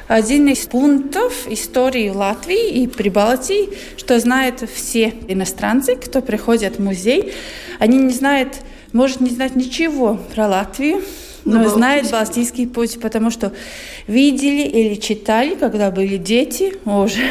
один 0.08 0.48
из 0.48 0.66
пунктов 0.66 1.46
истории 1.48 2.10
Латвии 2.10 2.82
и 2.82 2.86
Прибалтии, 2.86 3.70
что 3.96 4.18
знают 4.18 4.68
все 4.68 5.14
иностранцы, 5.28 5.96
кто 5.96 6.20
приходит 6.20 6.76
в 6.76 6.82
музей. 6.82 7.32
Они 7.78 7.98
не 7.98 8.12
знают, 8.12 8.56
может 8.92 9.20
не 9.20 9.30
знать 9.30 9.56
ничего 9.56 10.18
про 10.34 10.48
Латвию, 10.48 11.02
но, 11.44 11.62
но 11.62 11.68
знают 11.68 12.10
Балтийский 12.10 12.66
путь, 12.66 13.00
потому 13.00 13.30
что 13.30 13.52
видели 14.06 14.62
или 14.62 14.94
читали, 14.94 15.54
когда 15.54 15.90
были 15.90 16.16
дети, 16.16 16.74
уже 16.84 17.22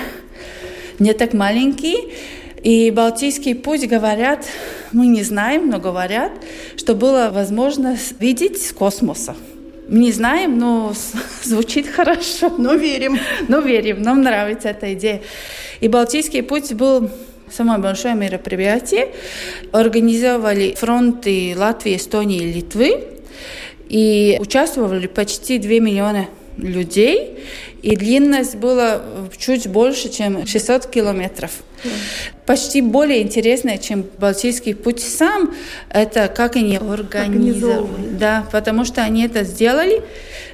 не 0.99 1.13
так 1.13 1.33
маленькие. 1.33 1.97
И 2.63 2.91
Балтийский 2.91 3.55
путь 3.55 3.87
говорят, 3.87 4.45
мы 4.91 5.07
не 5.07 5.23
знаем, 5.23 5.69
но 5.69 5.79
говорят, 5.79 6.31
что 6.77 6.95
было 6.95 7.29
возможно 7.33 7.97
видеть 8.19 8.61
с 8.61 8.71
космоса. 8.71 9.35
Мы 9.89 9.99
не 9.99 10.11
знаем, 10.11 10.57
но 10.59 10.93
звучит 11.43 11.87
хорошо. 11.87 12.53
Но 12.57 12.75
верим. 12.75 13.19
Но 13.47 13.59
верим, 13.59 14.01
нам 14.01 14.21
нравится 14.21 14.69
эта 14.69 14.93
идея. 14.93 15.21
И 15.81 15.87
Балтийский 15.87 16.41
путь 16.41 16.73
был 16.73 17.09
самое 17.51 17.79
большое 17.79 18.15
мероприятие. 18.15 19.09
Организовали 19.71 20.75
фронты 20.75 21.53
Латвии, 21.57 21.97
Эстонии 21.97 22.43
и 22.43 22.53
Литвы. 22.53 23.12
И 23.93 24.39
участвовали 24.41 25.05
почти 25.05 25.59
2 25.59 25.69
миллиона 25.73 26.25
людей. 26.57 27.37
И 27.83 27.95
длинность 27.95 28.55
была 28.55 29.03
чуть 29.37 29.67
больше, 29.67 30.09
чем 30.09 30.47
600 30.47 30.87
километров. 30.87 31.51
Почти 32.47 32.81
более 32.81 33.21
интересное, 33.21 33.77
чем 33.77 34.03
Балтийский 34.17 34.73
путь 34.73 34.99
сам, 34.99 35.53
это 35.89 36.27
как 36.27 36.55
они 36.55 36.77
организовали. 36.77 38.17
Да, 38.17 38.47
потому 38.51 38.83
что 38.83 39.03
они 39.03 39.25
это 39.25 39.43
сделали 39.43 40.01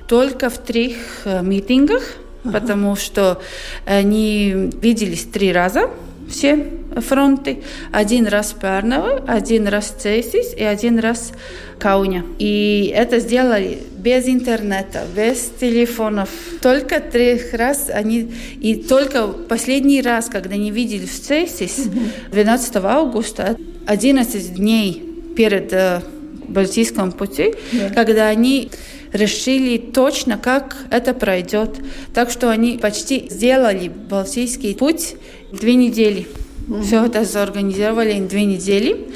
только 0.09 0.49
в 0.49 0.57
трех 0.57 0.97
э, 1.23 1.41
митингах, 1.41 2.15
ага. 2.43 2.59
потому 2.59 2.97
что 2.97 3.41
они 3.85 4.71
виделись 4.81 5.23
три 5.23 5.53
раза 5.53 5.89
все 6.29 6.78
фронты. 6.97 7.59
Один 7.91 8.27
раз 8.27 8.53
Перново, 8.59 9.23
один 9.27 9.67
раз 9.67 9.93
Цейсис 9.97 10.53
и 10.53 10.63
один 10.63 10.99
раз 10.99 11.31
Кауня. 11.79 12.25
И 12.37 12.93
это 12.95 13.19
сделали 13.19 13.79
без 13.97 14.27
интернета, 14.27 15.03
без 15.15 15.51
телефонов. 15.59 16.29
Только 16.61 16.99
три 16.99 17.39
раз 17.53 17.89
они... 17.93 18.31
И 18.59 18.75
только 18.75 19.27
последний 19.27 20.01
раз, 20.01 20.29
когда 20.29 20.55
они 20.55 20.71
видели 20.71 21.05
в 21.05 21.19
Цейсис, 21.19 21.87
12 22.31 22.75
августа, 22.77 23.57
11 23.85 24.55
дней 24.55 25.03
перед 25.35 25.71
э, 25.73 26.01
Балтийским 26.47 27.11
пути, 27.11 27.53
yeah. 27.71 27.93
когда 27.93 28.27
они 28.27 28.69
решили 29.13 29.77
точно, 29.77 30.37
как 30.37 30.75
это 30.91 31.13
пройдет. 31.13 31.77
Так 32.13 32.29
что 32.29 32.49
они 32.49 32.77
почти 32.77 33.27
сделали 33.29 33.87
Балтийский 33.87 34.75
путь 34.75 35.15
две 35.51 35.75
недели. 35.75 36.27
Mm-hmm. 36.69 36.83
Все 36.83 37.05
это 37.05 37.23
зорганизовали 37.25 38.19
две 38.19 38.45
недели. 38.45 39.07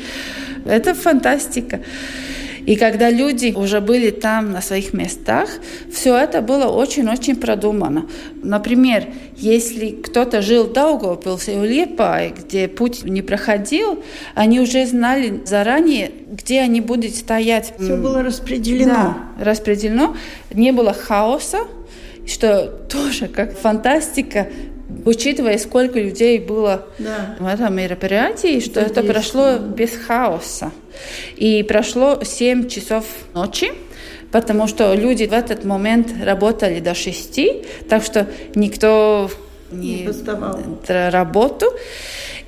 Это 0.66 0.94
фантастика. 0.94 1.82
И 2.66 2.78
когда 2.78 3.10
люди 3.10 3.54
уже 3.56 3.82
были 3.82 4.10
там 4.10 4.52
на 4.52 4.62
своих 4.62 4.94
местах, 4.94 5.50
все 5.92 6.16
это 6.16 6.42
было 6.42 6.66
очень-очень 6.66 7.36
продумано. 7.36 8.06
Например, 8.42 9.06
если 9.36 9.90
кто-то 9.90 10.42
жил 10.42 10.66
в 10.66 10.74
Даугавпилсе 10.74 11.56
и 11.56 11.68
Лепае, 11.68 12.32
где 12.32 12.70
путь 12.70 13.04
не 13.04 13.22
проходил, 13.22 14.02
они 14.34 14.62
уже 14.62 14.86
знали 14.86 15.42
заранее, 15.46 16.12
где 16.32 16.62
они 16.62 16.80
будут 16.80 17.16
стоять. 17.16 17.74
Все 17.78 17.98
было 17.98 18.24
распределено. 18.24 18.94
Да, 19.38 19.44
распределено. 19.44 20.16
Не 20.54 20.72
было 20.72 20.94
хаоса, 20.94 21.68
что 22.26 22.68
тоже 22.90 23.28
как 23.28 23.58
фантастика, 23.58 24.48
учитывая, 25.06 25.58
сколько 25.58 26.00
людей 26.00 26.40
было 26.40 26.86
да. 27.00 27.36
в 27.40 27.46
этом 27.46 27.76
мероприятии, 27.76 28.60
что 28.60 28.80
это, 28.80 29.02
это 29.02 29.14
прошло 29.14 29.58
без 29.58 29.92
хаоса. 29.92 30.72
И 31.36 31.64
прошло 31.64 32.20
7 32.24 32.68
часов 32.68 33.06
ночи, 33.34 33.72
потому 34.32 34.68
что 34.68 34.94
люди 34.94 35.26
в 35.26 35.34
этот 35.34 35.64
момент 35.66 36.10
работали 36.24 36.80
до 36.80 36.94
6, 36.94 37.40
так 37.88 38.04
что 38.04 38.28
никто 38.56 39.30
не, 39.72 40.06
не 40.06 41.10
работу. 41.10 41.68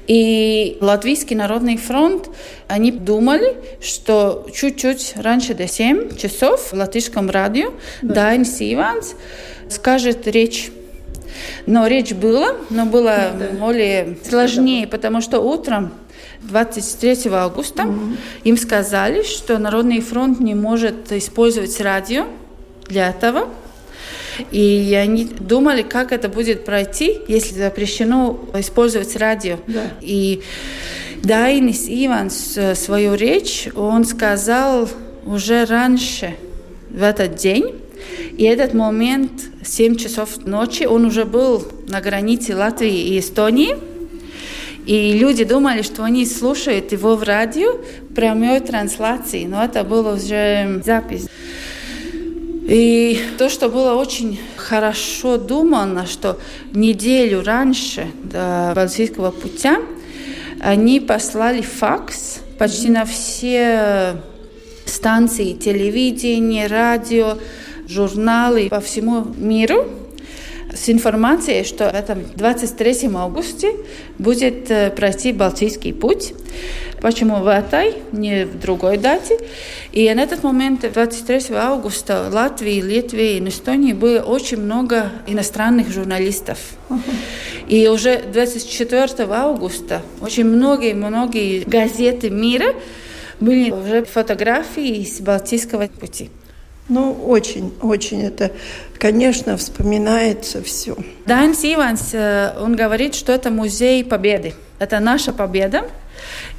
И 0.07 0.77
Латвийский 0.81 1.35
народный 1.35 1.77
фронт, 1.77 2.29
они 2.67 2.91
думали, 2.91 3.57
что 3.81 4.47
чуть-чуть 4.53 5.13
раньше 5.15 5.55
до 5.55 5.67
7 5.67 6.15
часов 6.15 6.71
в 6.71 6.73
латышском 6.73 7.29
радио 7.29 7.73
да. 8.01 8.13
Дайнс 8.13 8.57
Иванс 8.59 9.15
скажет 9.69 10.27
речь. 10.27 10.69
Но 11.65 11.87
речь 11.87 12.13
была, 12.13 12.55
но 12.69 12.85
было 12.85 13.31
да. 13.37 13.47
более 13.59 14.17
сложнее, 14.27 14.87
потому 14.87 15.21
что 15.21 15.39
утром 15.39 15.91
23 16.41 17.31
августа 17.31 17.83
mm-hmm. 17.83 18.17
им 18.43 18.57
сказали, 18.57 19.23
что 19.23 19.57
Народный 19.57 20.01
фронт 20.01 20.39
не 20.39 20.55
может 20.55 21.11
использовать 21.11 21.79
радио 21.81 22.25
для 22.87 23.09
этого. 23.09 23.49
И 24.51 24.93
они 25.01 25.25
думали, 25.25 25.81
как 25.81 26.11
это 26.11 26.27
будет 26.27 26.65
пройти, 26.65 27.19
если 27.27 27.55
запрещено 27.55 28.37
использовать 28.53 29.15
радио. 29.15 29.57
Да. 29.65 29.83
И 30.01 30.41
Дайнис 31.23 31.85
Иванс 31.87 32.59
свою 32.77 33.15
речь, 33.15 33.69
он 33.75 34.03
сказал 34.03 34.89
уже 35.25 35.65
раньше, 35.65 36.35
в 36.95 37.03
этот 37.03 37.35
день, 37.35 37.75
и 38.37 38.43
этот 38.43 38.73
момент, 38.73 39.31
7 39.63 39.95
часов 39.95 40.45
ночи, 40.45 40.83
он 40.83 41.05
уже 41.05 41.25
был 41.25 41.65
на 41.87 42.01
границе 42.01 42.55
Латвии 42.55 43.09
и 43.09 43.19
Эстонии. 43.19 43.75
И 44.85 45.13
люди 45.13 45.43
думали, 45.43 45.81
что 45.81 46.03
они 46.03 46.25
слушают 46.25 46.91
его 46.91 47.15
в 47.15 47.23
радио 47.23 47.79
прямой 48.15 48.59
трансляции, 48.59 49.45
но 49.45 49.63
это 49.63 49.83
было 49.83 50.15
уже 50.15 50.81
запись. 50.85 51.27
И 52.67 53.19
то, 53.37 53.49
что 53.49 53.69
было 53.69 53.93
очень 53.93 54.39
хорошо 54.57 55.37
думано, 55.37 56.05
что 56.05 56.39
неделю 56.73 57.43
раньше 57.43 58.07
до 58.23 58.73
Балтийского 58.75 59.31
путя 59.31 59.77
они 60.59 60.99
послали 60.99 61.61
факс 61.61 62.39
почти 62.57 62.89
на 62.89 63.05
все 63.05 64.15
станции 64.85 65.53
телевидения, 65.53 66.67
радио, 66.67 67.37
журналы 67.87 68.69
по 68.69 68.79
всему 68.79 69.25
миру 69.37 69.85
с 70.73 70.89
информацией, 70.89 71.63
что 71.63 71.89
в 71.89 71.93
этом 71.93 72.23
23 72.35 73.09
августе 73.15 73.73
будет 74.19 74.69
э, 74.69 74.91
пройти 74.91 75.31
Балтийский 75.31 75.93
путь. 75.93 76.33
Почему 77.01 77.37
в 77.37 77.47
этой, 77.47 77.93
не 78.11 78.45
в 78.45 78.59
другой 78.59 78.97
дате. 78.97 79.37
И 79.91 80.11
на 80.13 80.21
этот 80.21 80.43
момент, 80.43 80.81
23 80.91 81.55
августа, 81.55 82.27
в 82.29 82.33
Латвии, 82.33 82.81
Литве 82.81 83.37
и 83.37 83.47
Эстонии 83.47 83.93
было 83.93 84.19
очень 84.19 84.57
много 84.57 85.11
иностранных 85.27 85.91
журналистов. 85.91 86.57
И 87.67 87.87
уже 87.87 88.21
24 88.21 89.27
августа 89.29 90.01
очень 90.21 90.45
многие-многие 90.45 91.63
газеты 91.63 92.29
мира 92.29 92.73
были 93.39 93.71
уже 93.71 94.05
фотографии 94.05 95.01
из 95.01 95.19
Балтийского 95.19 95.87
пути. 95.87 96.29
Ну, 96.87 97.13
очень, 97.13 97.73
очень 97.81 98.21
это, 98.21 98.51
конечно, 98.99 99.57
вспоминается 99.57 100.61
все. 100.61 100.95
Дайнс 101.25 101.63
Иванс, 101.63 102.13
э, 102.13 102.53
он 102.59 102.75
говорит, 102.75 103.15
что 103.15 103.31
это 103.31 103.49
музей 103.49 104.03
победы. 104.03 104.53
Это 104.77 104.99
наша 104.99 105.33
победа. 105.33 105.89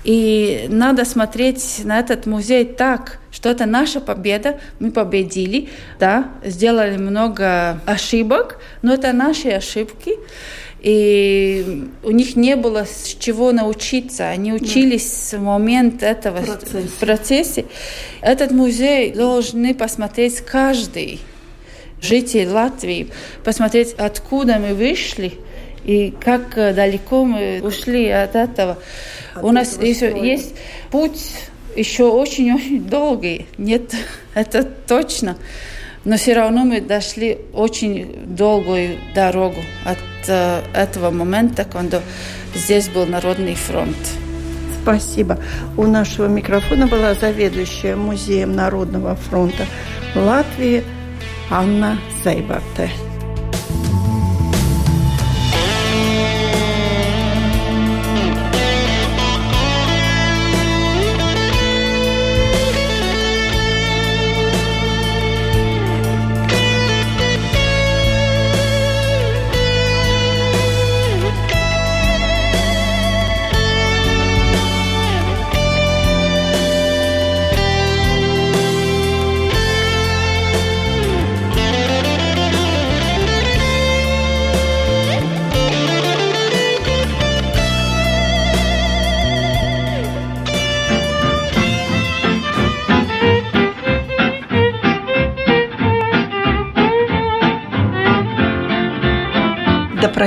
И 0.02 0.66
надо 0.68 1.04
смотреть 1.04 1.82
на 1.84 1.98
этот 1.98 2.26
музей 2.26 2.64
так, 2.64 3.20
что 3.30 3.48
это 3.50 3.66
наша 3.66 4.00
победа, 4.00 4.60
мы 4.80 4.90
победили, 4.90 5.68
да, 5.98 6.28
сделали 6.44 6.96
много 6.96 7.80
ошибок, 7.86 8.60
но 8.82 8.94
это 8.94 9.12
наши 9.12 9.48
ошибки 9.48 10.12
и 10.86 11.88
у 12.04 12.12
них 12.12 12.36
не 12.36 12.54
было 12.54 12.84
с 12.84 13.16
чего 13.18 13.50
научиться. 13.50 14.28
Они 14.28 14.52
учились 14.52 15.12
с 15.12 15.36
момента 15.36 16.06
этого 16.06 16.40
Процесс. 16.40 16.90
процесса. 17.00 17.64
Этот 18.20 18.52
музей 18.52 19.10
должны 19.10 19.74
посмотреть 19.74 20.42
каждый 20.42 21.18
житель 22.00 22.50
Латвии, 22.50 23.08
посмотреть, 23.42 23.94
откуда 23.98 24.60
мы 24.60 24.74
вышли 24.74 25.32
и 25.82 26.14
как 26.20 26.54
далеко 26.54 27.24
мы 27.24 27.60
ушли 27.64 28.08
от 28.08 28.36
этого. 28.36 28.78
От 29.34 29.42
У 29.42 29.50
нас 29.50 29.76
еще 29.82 30.16
есть 30.16 30.54
путь 30.92 31.32
еще 31.74 32.04
очень-очень 32.04 32.84
долгий. 32.84 33.46
Нет, 33.58 33.92
это 34.34 34.62
точно. 34.62 35.36
Но 36.06 36.16
все 36.16 36.34
равно 36.34 36.64
мы 36.64 36.80
дошли 36.80 37.38
очень 37.52 38.26
долгую 38.26 38.96
дорогу 39.12 39.60
от 39.84 39.98
э, 40.28 40.62
этого 40.72 41.10
момента, 41.10 41.64
когда 41.64 42.00
здесь 42.54 42.88
был 42.88 43.06
Народный 43.06 43.56
фронт. 43.56 43.96
Спасибо. 44.80 45.40
У 45.76 45.82
нашего 45.82 46.28
микрофона 46.28 46.86
была 46.86 47.14
заведующая 47.14 47.96
музеем 47.96 48.54
Народного 48.54 49.16
фронта 49.16 49.66
Латвии 50.14 50.84
Анна 51.50 51.98
Зайбарте. 52.22 52.88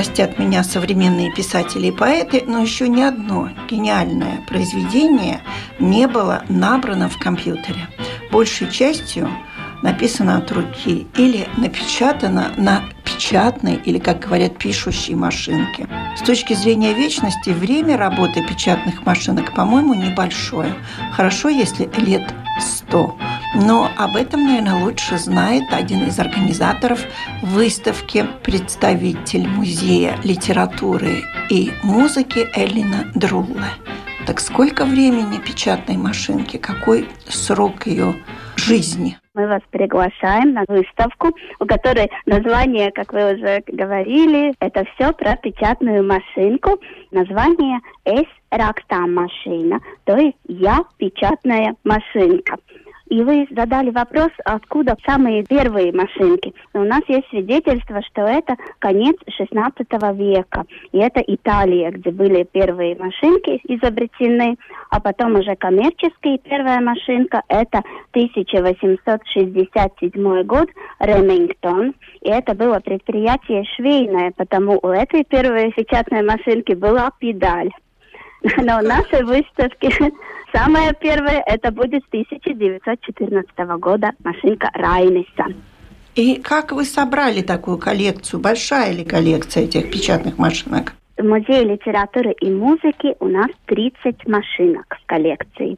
Простят 0.00 0.38
меня 0.38 0.64
современные 0.64 1.30
писатели 1.30 1.88
и 1.88 1.92
поэты, 1.92 2.42
но 2.46 2.60
еще 2.60 2.88
ни 2.88 3.02
одно 3.02 3.50
гениальное 3.70 4.42
произведение 4.48 5.42
не 5.78 6.08
было 6.08 6.42
набрано 6.48 7.10
в 7.10 7.18
компьютере. 7.18 7.86
Большей 8.32 8.70
частью 8.70 9.28
написано 9.82 10.38
от 10.38 10.50
руки 10.52 11.06
или 11.18 11.46
напечатано 11.58 12.54
на 12.56 12.82
печатной 13.04 13.74
или, 13.84 13.98
как 13.98 14.20
говорят, 14.20 14.56
пишущей 14.56 15.14
машинке. 15.14 15.86
С 16.16 16.22
точки 16.22 16.54
зрения 16.54 16.94
вечности, 16.94 17.50
время 17.50 17.98
работы 17.98 18.42
печатных 18.48 19.04
машинок, 19.04 19.54
по-моему, 19.54 19.92
небольшое. 19.92 20.76
Хорошо, 21.12 21.50
если 21.50 21.90
лет 21.98 22.34
сто. 22.58 23.18
Но 23.54 23.90
об 23.96 24.16
этом, 24.16 24.44
наверное, 24.44 24.84
лучше 24.84 25.18
знает 25.18 25.64
один 25.72 26.06
из 26.06 26.18
организаторов 26.18 27.00
выставки, 27.42 28.24
представитель 28.44 29.48
музея 29.48 30.16
литературы 30.22 31.24
и 31.50 31.70
музыки 31.82 32.48
Эллина 32.54 33.10
Друлле. 33.14 33.70
Так 34.26 34.38
сколько 34.38 34.84
времени 34.84 35.38
печатной 35.38 35.96
машинке? 35.96 36.58
Какой 36.58 37.08
срок 37.26 37.86
ее 37.86 38.14
жизни? 38.56 39.16
Мы 39.34 39.46
вас 39.46 39.62
приглашаем 39.70 40.52
на 40.52 40.64
выставку, 40.68 41.34
у 41.58 41.64
которой 41.64 42.10
название, 42.26 42.90
как 42.92 43.12
вы 43.12 43.34
уже 43.34 43.62
говорили, 43.66 44.52
это 44.60 44.84
все 44.94 45.12
про 45.12 45.36
печатную 45.36 46.06
машинку. 46.06 46.80
Название 47.10 47.80
«Эс 48.04 48.26
ракстам 48.50 49.14
машина», 49.14 49.80
то 50.04 50.16
есть 50.16 50.36
«Я 50.46 50.80
печатная 50.98 51.74
машинка». 51.84 52.56
И 53.10 53.22
вы 53.24 53.46
задали 53.50 53.90
вопрос, 53.90 54.30
откуда 54.44 54.96
самые 55.04 55.44
первые 55.44 55.92
машинки. 55.92 56.54
У 56.72 56.84
нас 56.84 57.02
есть 57.08 57.28
свидетельство, 57.28 58.00
что 58.02 58.22
это 58.22 58.56
конец 58.78 59.16
16 59.28 59.86
века. 60.14 60.64
И 60.92 60.98
это 60.98 61.20
Италия, 61.26 61.90
где 61.90 62.12
были 62.12 62.44
первые 62.44 62.94
машинки 62.96 63.60
изобретены, 63.64 64.56
а 64.90 65.00
потом 65.00 65.34
уже 65.34 65.56
коммерческие 65.56 66.38
первая 66.38 66.80
машинка. 66.80 67.42
Это 67.48 67.82
1867 68.12 70.42
год, 70.44 70.68
Ремингтон. 71.00 71.94
И 72.20 72.30
это 72.30 72.54
было 72.54 72.78
предприятие 72.78 73.64
швейное, 73.74 74.30
потому 74.36 74.78
у 74.80 74.88
этой 74.88 75.24
первой 75.24 75.72
печатной 75.72 76.22
машинки 76.22 76.74
была 76.74 77.10
педаль. 77.18 77.72
Но 78.58 78.80
нашей 78.80 79.22
выставке 79.24 79.90
самое 80.52 80.92
первое 81.00 81.42
это 81.46 81.70
будет 81.70 82.02
с 82.04 82.08
1914 82.08 83.50
года 83.78 84.12
машинка 84.24 84.70
Райниса. 84.74 85.46
И 86.14 86.40
как 86.40 86.72
вы 86.72 86.84
собрали 86.84 87.42
такую 87.42 87.78
коллекцию? 87.78 88.40
Большая 88.40 88.92
ли 88.92 89.04
коллекция 89.04 89.64
этих 89.64 89.90
печатных 89.90 90.38
машинок? 90.38 90.94
В 91.16 91.22
Музее 91.22 91.64
литературы 91.64 92.32
и 92.40 92.50
музыки 92.50 93.14
у 93.20 93.26
нас 93.28 93.48
30 93.66 94.26
машинок 94.26 94.86
в 95.02 95.06
коллекции. 95.06 95.76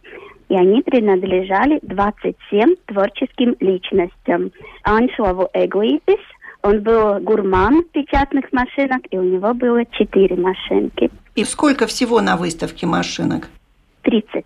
И 0.49 0.55
они 0.55 0.83
принадлежали 0.83 1.81
27 1.83 2.77
творческим 2.87 3.57
личностям. 3.59 4.53
Аншлаву 4.85 5.49
Эглитис, 5.53 6.21
он 6.63 6.83
был 6.83 7.19
гурман 7.21 7.85
печатных 7.93 8.53
машинок, 8.53 9.03
и 9.11 9.19
у 9.19 9.23
него 9.23 9.53
было 9.53 9.85
4 9.85 10.37
машинки. 10.37 11.11
И 11.35 11.45
сколько 11.45 11.87
всего 11.87 12.21
на 12.21 12.37
выставке 12.37 12.87
машинок? 12.87 13.49
30. 14.03 14.45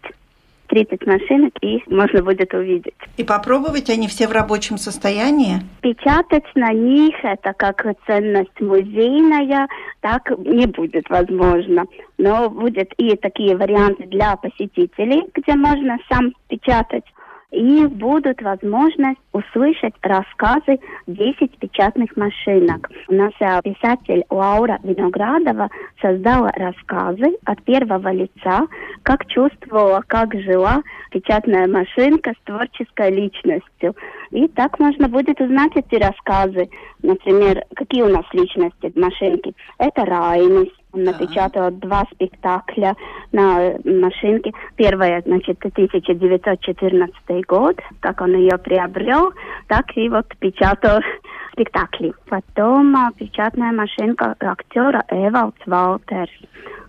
30 0.68 1.06
машинок, 1.06 1.52
и 1.62 1.82
можно 1.86 2.22
будет 2.22 2.52
увидеть. 2.54 2.94
И 3.16 3.24
попробовать 3.24 3.90
они 3.90 4.08
все 4.08 4.28
в 4.28 4.32
рабочем 4.32 4.78
состоянии? 4.78 5.60
Печатать 5.80 6.44
на 6.54 6.72
них 6.72 7.14
это 7.22 7.52
как 7.54 7.84
ценность 8.06 8.60
музейная, 8.60 9.68
так 10.00 10.30
не 10.38 10.66
будет 10.66 11.08
возможно. 11.08 11.86
Но 12.18 12.50
будет 12.50 12.92
и 12.98 13.16
такие 13.16 13.56
варианты 13.56 14.06
для 14.06 14.36
посетителей, 14.36 15.24
где 15.34 15.54
можно 15.54 15.98
сам 16.10 16.32
печатать 16.48 17.04
и 17.50 17.86
будут 17.86 18.42
возможность 18.42 19.20
услышать 19.32 19.94
рассказы 20.02 20.78
10 21.06 21.58
печатных 21.58 22.16
машинок. 22.16 22.90
У 23.08 23.14
нас 23.14 23.32
э, 23.40 23.60
писатель 23.62 24.24
Лаура 24.30 24.78
Виноградова 24.82 25.70
создала 26.00 26.50
рассказы 26.52 27.36
от 27.44 27.62
первого 27.62 28.12
лица, 28.12 28.66
как 29.02 29.26
чувствовала, 29.26 30.02
как 30.06 30.34
жила 30.34 30.82
печатная 31.10 31.66
машинка 31.68 32.32
с 32.32 32.46
творческой 32.46 33.10
личностью. 33.10 33.94
И 34.30 34.48
так 34.48 34.78
можно 34.78 35.08
будет 35.08 35.40
узнать 35.40 35.72
эти 35.76 36.02
рассказы. 36.02 36.68
Например, 37.02 37.64
какие 37.74 38.02
у 38.02 38.08
нас 38.08 38.24
личности 38.32 38.92
машинки. 38.96 39.54
Это 39.78 40.04
Райнис, 40.04 40.68
он 40.96 41.04
напечатал 41.04 41.70
два 41.70 42.04
спектакля 42.12 42.96
на 43.32 43.74
машинке. 43.84 44.52
Первое, 44.76 45.22
значит, 45.24 45.58
1914 45.58 47.46
год, 47.46 47.78
как 48.00 48.20
он 48.20 48.34
ее 48.34 48.58
приобрел, 48.58 49.32
так 49.68 49.84
и 49.96 50.08
вот 50.08 50.26
печатал 50.38 51.00
спектакли. 51.52 52.14
Потом 52.28 52.96
а, 52.96 53.12
печатная 53.16 53.72
машинка 53.72 54.34
актера 54.40 55.04
Эвалдс 55.10 55.58
Валтерс, 55.66 56.32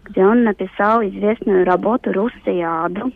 где 0.06 0.26
он 0.26 0.44
написал 0.44 1.02
известную 1.02 1.66
работу 1.66 2.12
«Руссияду» 2.12 3.12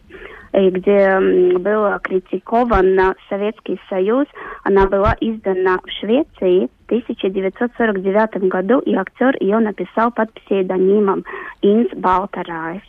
и 0.53 0.69
где 0.69 1.17
был 1.57 1.97
критикован 2.03 3.15
Советский 3.29 3.79
Союз. 3.89 4.27
Она 4.65 4.85
была 4.87 5.15
издана 5.21 5.77
в 5.77 5.89
Швеции 5.89 6.69
1949 6.91 8.49
году, 8.49 8.79
и 8.79 8.93
актер 8.95 9.37
ее 9.39 9.59
написал 9.59 10.11
под 10.11 10.33
псевдонимом 10.33 11.23
Инс 11.61 11.89
Балтарайс. 11.95 12.81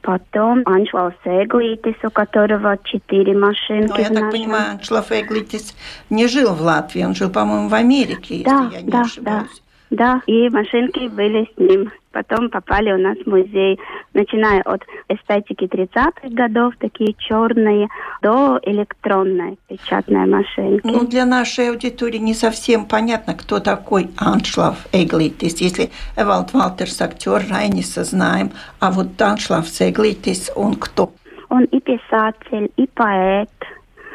Потом 0.00 0.62
Аншлаус 0.64 1.14
Эглитис, 1.24 1.96
у 2.04 2.10
которого 2.10 2.78
четыре 2.84 3.36
машинки. 3.36 3.88
Ну, 3.88 3.98
я 3.98 4.08
так 4.10 4.30
понимаю, 4.30 4.72
Аншлаус 4.72 5.10
Эглитис 5.10 5.76
не 6.08 6.28
жил 6.28 6.54
в 6.54 6.62
Латвии, 6.62 7.02
он 7.02 7.16
жил, 7.16 7.30
по-моему, 7.30 7.68
в 7.68 7.74
Америке, 7.74 8.42
да, 8.44 8.62
если 8.62 8.76
я 8.76 8.82
не 8.82 8.90
да, 8.90 9.00
ошибаюсь. 9.00 9.48
Да. 9.48 9.67
Да, 9.90 10.22
и 10.26 10.48
машинки 10.50 11.08
были 11.08 11.50
с 11.54 11.58
ним. 11.58 11.90
Потом 12.12 12.50
попали 12.50 12.90
у 12.90 12.98
нас 12.98 13.16
в 13.18 13.26
музей, 13.26 13.78
начиная 14.12 14.62
от 14.62 14.82
эстетики 15.08 15.64
30-х 15.64 16.28
годов, 16.30 16.74
такие 16.78 17.14
черные, 17.18 17.88
до 18.22 18.58
электронной 18.62 19.58
печатной 19.68 20.26
машинки. 20.26 20.86
Ну, 20.86 21.06
для 21.06 21.24
нашей 21.24 21.70
аудитории 21.70 22.18
не 22.18 22.34
совсем 22.34 22.86
понятно, 22.86 23.34
кто 23.34 23.60
такой 23.60 24.10
Аншлав 24.16 24.86
Эглитис. 24.92 25.60
Если 25.60 25.90
Эвалд 26.16 26.52
Валтерс 26.54 27.00
актер 27.00 27.42
Райниса 27.48 28.04
знаем, 28.04 28.50
а 28.80 28.90
вот 28.90 29.20
Аншлав 29.20 29.66
Эглитис, 29.80 30.50
он 30.56 30.74
кто? 30.74 31.12
Он 31.50 31.64
и 31.64 31.80
писатель, 31.80 32.70
и 32.76 32.86
поэт, 32.94 33.50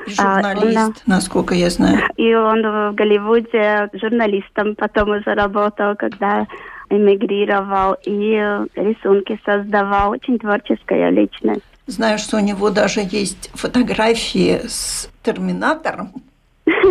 Журналист, 0.08 0.78
а, 0.78 0.86
он, 0.86 0.94
насколько 1.06 1.56
я 1.56 1.70
знаю. 1.70 2.00
И 2.18 2.34
он 2.34 2.62
в 2.62 2.94
Голливуде 2.96 3.90
журналистом 3.94 4.76
потом 4.76 5.12
уже 5.12 5.34
работал, 5.34 5.96
когда 5.96 6.48
эмигрировал 6.90 7.96
и 8.04 8.36
рисунки 8.76 9.40
создавал. 9.46 10.12
Очень 10.12 10.40
творческая 10.40 11.10
личность. 11.10 11.64
Знаю, 11.88 12.18
что 12.18 12.38
у 12.38 12.40
него 12.40 12.70
даже 12.70 13.02
есть 13.02 13.50
фотографии 13.54 14.62
с 14.68 15.10
Терминатором. 15.22 16.12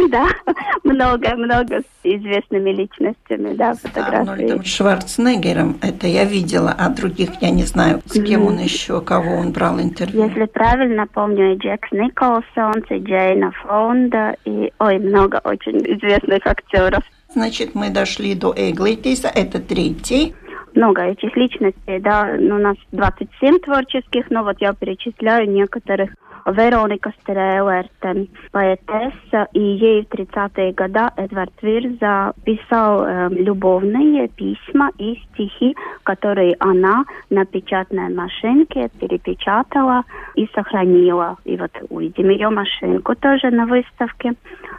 Да, 0.10 0.26
много-много 0.84 1.80
с 1.80 1.84
известными 2.02 2.70
личностями, 2.70 3.54
да, 3.54 3.74
фотографии. 3.74 4.30
Арнольдом 4.30 4.64
Шварценеггером, 4.64 5.78
это 5.80 6.06
я 6.06 6.24
видела, 6.24 6.74
а 6.76 6.88
других 6.90 7.30
я 7.40 7.50
не 7.50 7.64
знаю, 7.64 8.00
с 8.04 8.22
кем 8.22 8.44
он 8.46 8.58
еще, 8.58 9.00
кого 9.00 9.36
он 9.36 9.52
брал 9.52 9.80
интервью. 9.80 10.26
Если 10.26 10.44
правильно 10.46 11.06
помню, 11.06 11.54
и 11.54 11.56
Джекс 11.56 11.90
Николсон, 11.92 12.84
и 12.90 12.98
Джейна 12.98 13.52
Фонда, 13.62 14.36
и, 14.44 14.72
ой, 14.78 14.98
много 14.98 15.40
очень 15.44 15.78
известных 15.78 16.46
актеров. 16.46 17.04
Значит, 17.32 17.74
мы 17.74 17.90
дошли 17.90 18.34
до 18.34 18.52
Эглитиса, 18.56 19.28
это 19.28 19.60
третий 19.60 20.34
много 20.74 21.02
этих 21.02 21.36
личностей, 21.36 21.98
да, 22.00 22.34
ну, 22.38 22.54
у 22.56 22.58
нас 22.58 22.76
27 22.92 23.58
творческих, 23.58 24.30
но 24.30 24.42
вот 24.42 24.56
я 24.60 24.72
перечисляю 24.72 25.50
некоторых 25.50 26.10
Вероника 26.46 27.12
Стрелерте, 27.20 28.28
поэтесса, 28.50 29.48
и 29.52 29.60
ей 29.60 30.02
в 30.02 30.08
30-е 30.08 30.72
годы 30.72 31.08
Эдвард 31.16 31.52
Вирза 31.62 32.32
писал 32.44 33.04
э, 33.04 33.28
любовные 33.30 34.28
письма 34.28 34.90
и 34.98 35.20
стихи, 35.32 35.76
которые 36.02 36.56
она 36.58 37.04
на 37.30 37.44
печатной 37.44 38.12
машинке 38.12 38.90
перепечатала 39.00 40.04
и 40.34 40.48
сохранила. 40.54 41.36
И 41.44 41.56
вот 41.56 41.70
увидим 41.90 42.30
ее 42.30 42.50
машинку 42.50 43.14
тоже 43.14 43.50
на 43.50 43.66
выставке. 43.66 44.34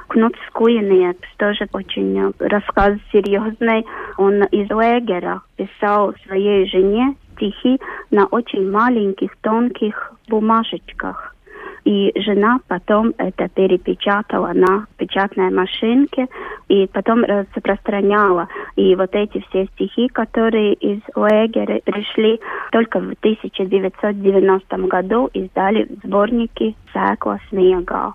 Кнут 0.08 0.36
Скуинет, 0.48 1.18
тоже 1.38 1.68
очень 1.74 2.34
рассказ 2.40 2.98
серьезный. 3.12 3.86
Он 4.18 4.44
из 4.44 4.70
Легера 4.70 5.42
писал 5.56 6.14
своей 6.26 6.68
жене 6.70 7.16
стихи 7.36 7.80
на 8.12 8.26
очень 8.26 8.70
маленьких 8.70 9.36
тонких 9.38 10.14
бумажечках. 10.28 11.33
И 11.86 12.14
жена 12.16 12.60
потом 12.68 13.14
это 13.18 13.50
перепечатала 13.50 14.54
на 14.54 14.86
печатной 14.98 15.52
машинке 15.52 16.28
и 16.70 16.88
потом 16.88 17.24
распространяла. 17.24 18.48
И 18.76 18.96
вот 18.96 19.14
эти 19.14 19.44
все 19.50 19.66
стихи, 19.74 20.08
которые 20.08 20.74
из 20.76 21.02
лагеря 21.16 21.82
пришли, 21.84 22.40
только 22.72 23.00
в 23.00 23.14
1990 23.20 24.78
году 24.88 25.30
издали 25.34 25.88
сборники 26.04 26.76
«Сэкла 26.94 27.40
снега». 27.50 28.14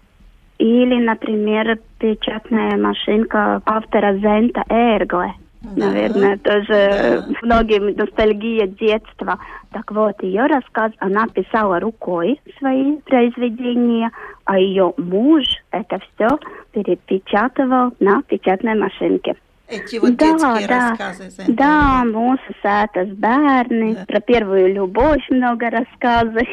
Или, 0.58 1.04
например, 1.04 1.78
печатная 1.98 2.76
машинка 2.76 3.62
автора 3.64 4.14
Зента 4.14 4.64
Эргле. 4.68 5.34
Наверное, 5.60 6.38
тоже 6.38 7.24
многим 7.42 7.96
ностальгия 7.96 8.66
детства. 8.66 9.38
Так 9.72 9.90
вот, 9.90 10.22
ее 10.22 10.46
рассказ, 10.46 10.92
она 10.98 11.26
писала 11.26 11.80
рукой 11.80 12.40
свои 12.58 12.96
произведения, 12.98 14.10
а 14.44 14.58
ее 14.58 14.94
муж 14.96 15.44
это 15.72 15.98
все 15.98 16.28
перепечатывал 16.72 17.92
на 17.98 18.22
печатной 18.22 18.76
машинке. 18.76 19.34
Эти 19.68 19.96
вот 19.98 20.16
да, 20.16 20.26
детские 20.32 20.66
да, 20.66 20.90
рассказы. 20.90 21.32
Да, 21.48 22.02
mūsu 22.06 22.54
sētas 22.64 23.10
bērni, 23.20 23.94
да. 23.94 24.04
про 24.06 24.20
первую 24.20 24.72
любовь 24.72 25.22
много 25.28 25.68
рассказов. 25.68 26.48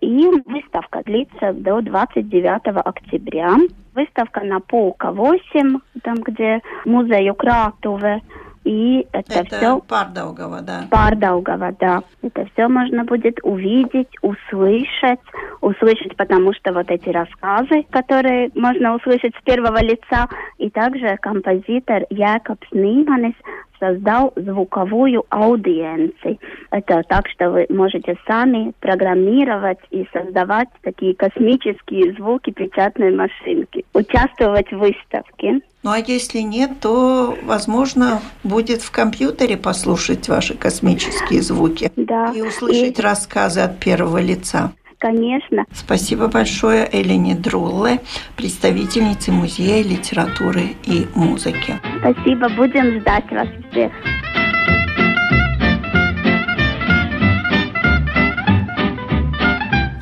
И 0.00 0.26
выставка 0.46 1.02
длится 1.04 1.52
до 1.52 1.80
29 1.82 2.84
октября. 2.84 3.56
Выставка 3.94 4.40
на 4.40 4.60
Полка 4.60 5.12
8, 5.12 5.78
там, 6.02 6.14
где 6.16 6.62
музей 6.84 7.30
Кратуве. 7.34 8.22
И 8.64 9.06
это, 9.12 9.40
это 9.40 9.56
все... 9.56 9.80
Пардаугава, 9.80 10.60
да. 10.60 10.86
Пардаугава, 10.90 11.72
да. 11.78 12.02
Это 12.22 12.46
все 12.52 12.68
можно 12.68 13.04
будет 13.04 13.38
увидеть, 13.42 14.08
услышать, 14.20 15.20
услышать, 15.60 16.16
потому 16.16 16.52
что 16.52 16.72
вот 16.72 16.90
эти 16.90 17.08
рассказы, 17.08 17.84
которые 17.90 18.50
можно 18.54 18.96
услышать 18.96 19.34
с 19.34 19.42
первого 19.44 19.82
лица, 19.82 20.28
и 20.58 20.68
также 20.70 21.16
композитор 21.20 22.04
Якобс 22.10 22.66
Ниманис 22.72 23.34
создал 23.80 24.32
звуковую 24.36 25.24
аудиенцию. 25.30 26.38
Это 26.70 27.02
так, 27.08 27.28
что 27.28 27.50
вы 27.50 27.66
можете 27.70 28.16
сами 28.26 28.72
программировать 28.78 29.78
и 29.90 30.06
создавать 30.12 30.68
такие 30.82 31.14
космические 31.16 32.12
звуки 32.12 32.50
печатной 32.50 33.14
машинки, 33.14 33.84
участвовать 33.94 34.70
в 34.70 34.78
выставке. 34.78 35.60
Ну 35.82 35.90
а 35.90 35.98
если 35.98 36.40
нет, 36.40 36.72
то, 36.80 37.36
возможно, 37.42 38.20
будет 38.44 38.82
в 38.82 38.90
компьютере 38.90 39.56
послушать 39.56 40.28
ваши 40.28 40.54
космические 40.54 41.40
звуки 41.40 41.90
да. 41.96 42.32
и 42.34 42.42
услышать 42.42 42.98
и... 42.98 43.02
рассказы 43.02 43.60
от 43.60 43.78
первого 43.78 44.18
лица. 44.18 44.72
Конечно. 45.00 45.64
Спасибо 45.72 46.28
большое 46.28 46.86
Элине 46.92 47.34
Друлле, 47.34 48.00
представительнице 48.36 49.32
Музея 49.32 49.82
литературы 49.82 50.76
и 50.84 51.06
музыки. 51.14 51.80
Спасибо, 52.00 52.50
будем 52.50 53.00
ждать 53.00 53.24
вас 53.30 53.48
всех. 53.70 53.92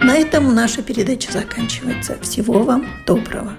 На 0.01 0.17
этом 0.17 0.53
наша 0.53 0.83
передача 0.83 1.31
заканчивается. 1.31 2.19
Всего 2.21 2.65
вам 2.65 2.85
доброго. 3.07 3.53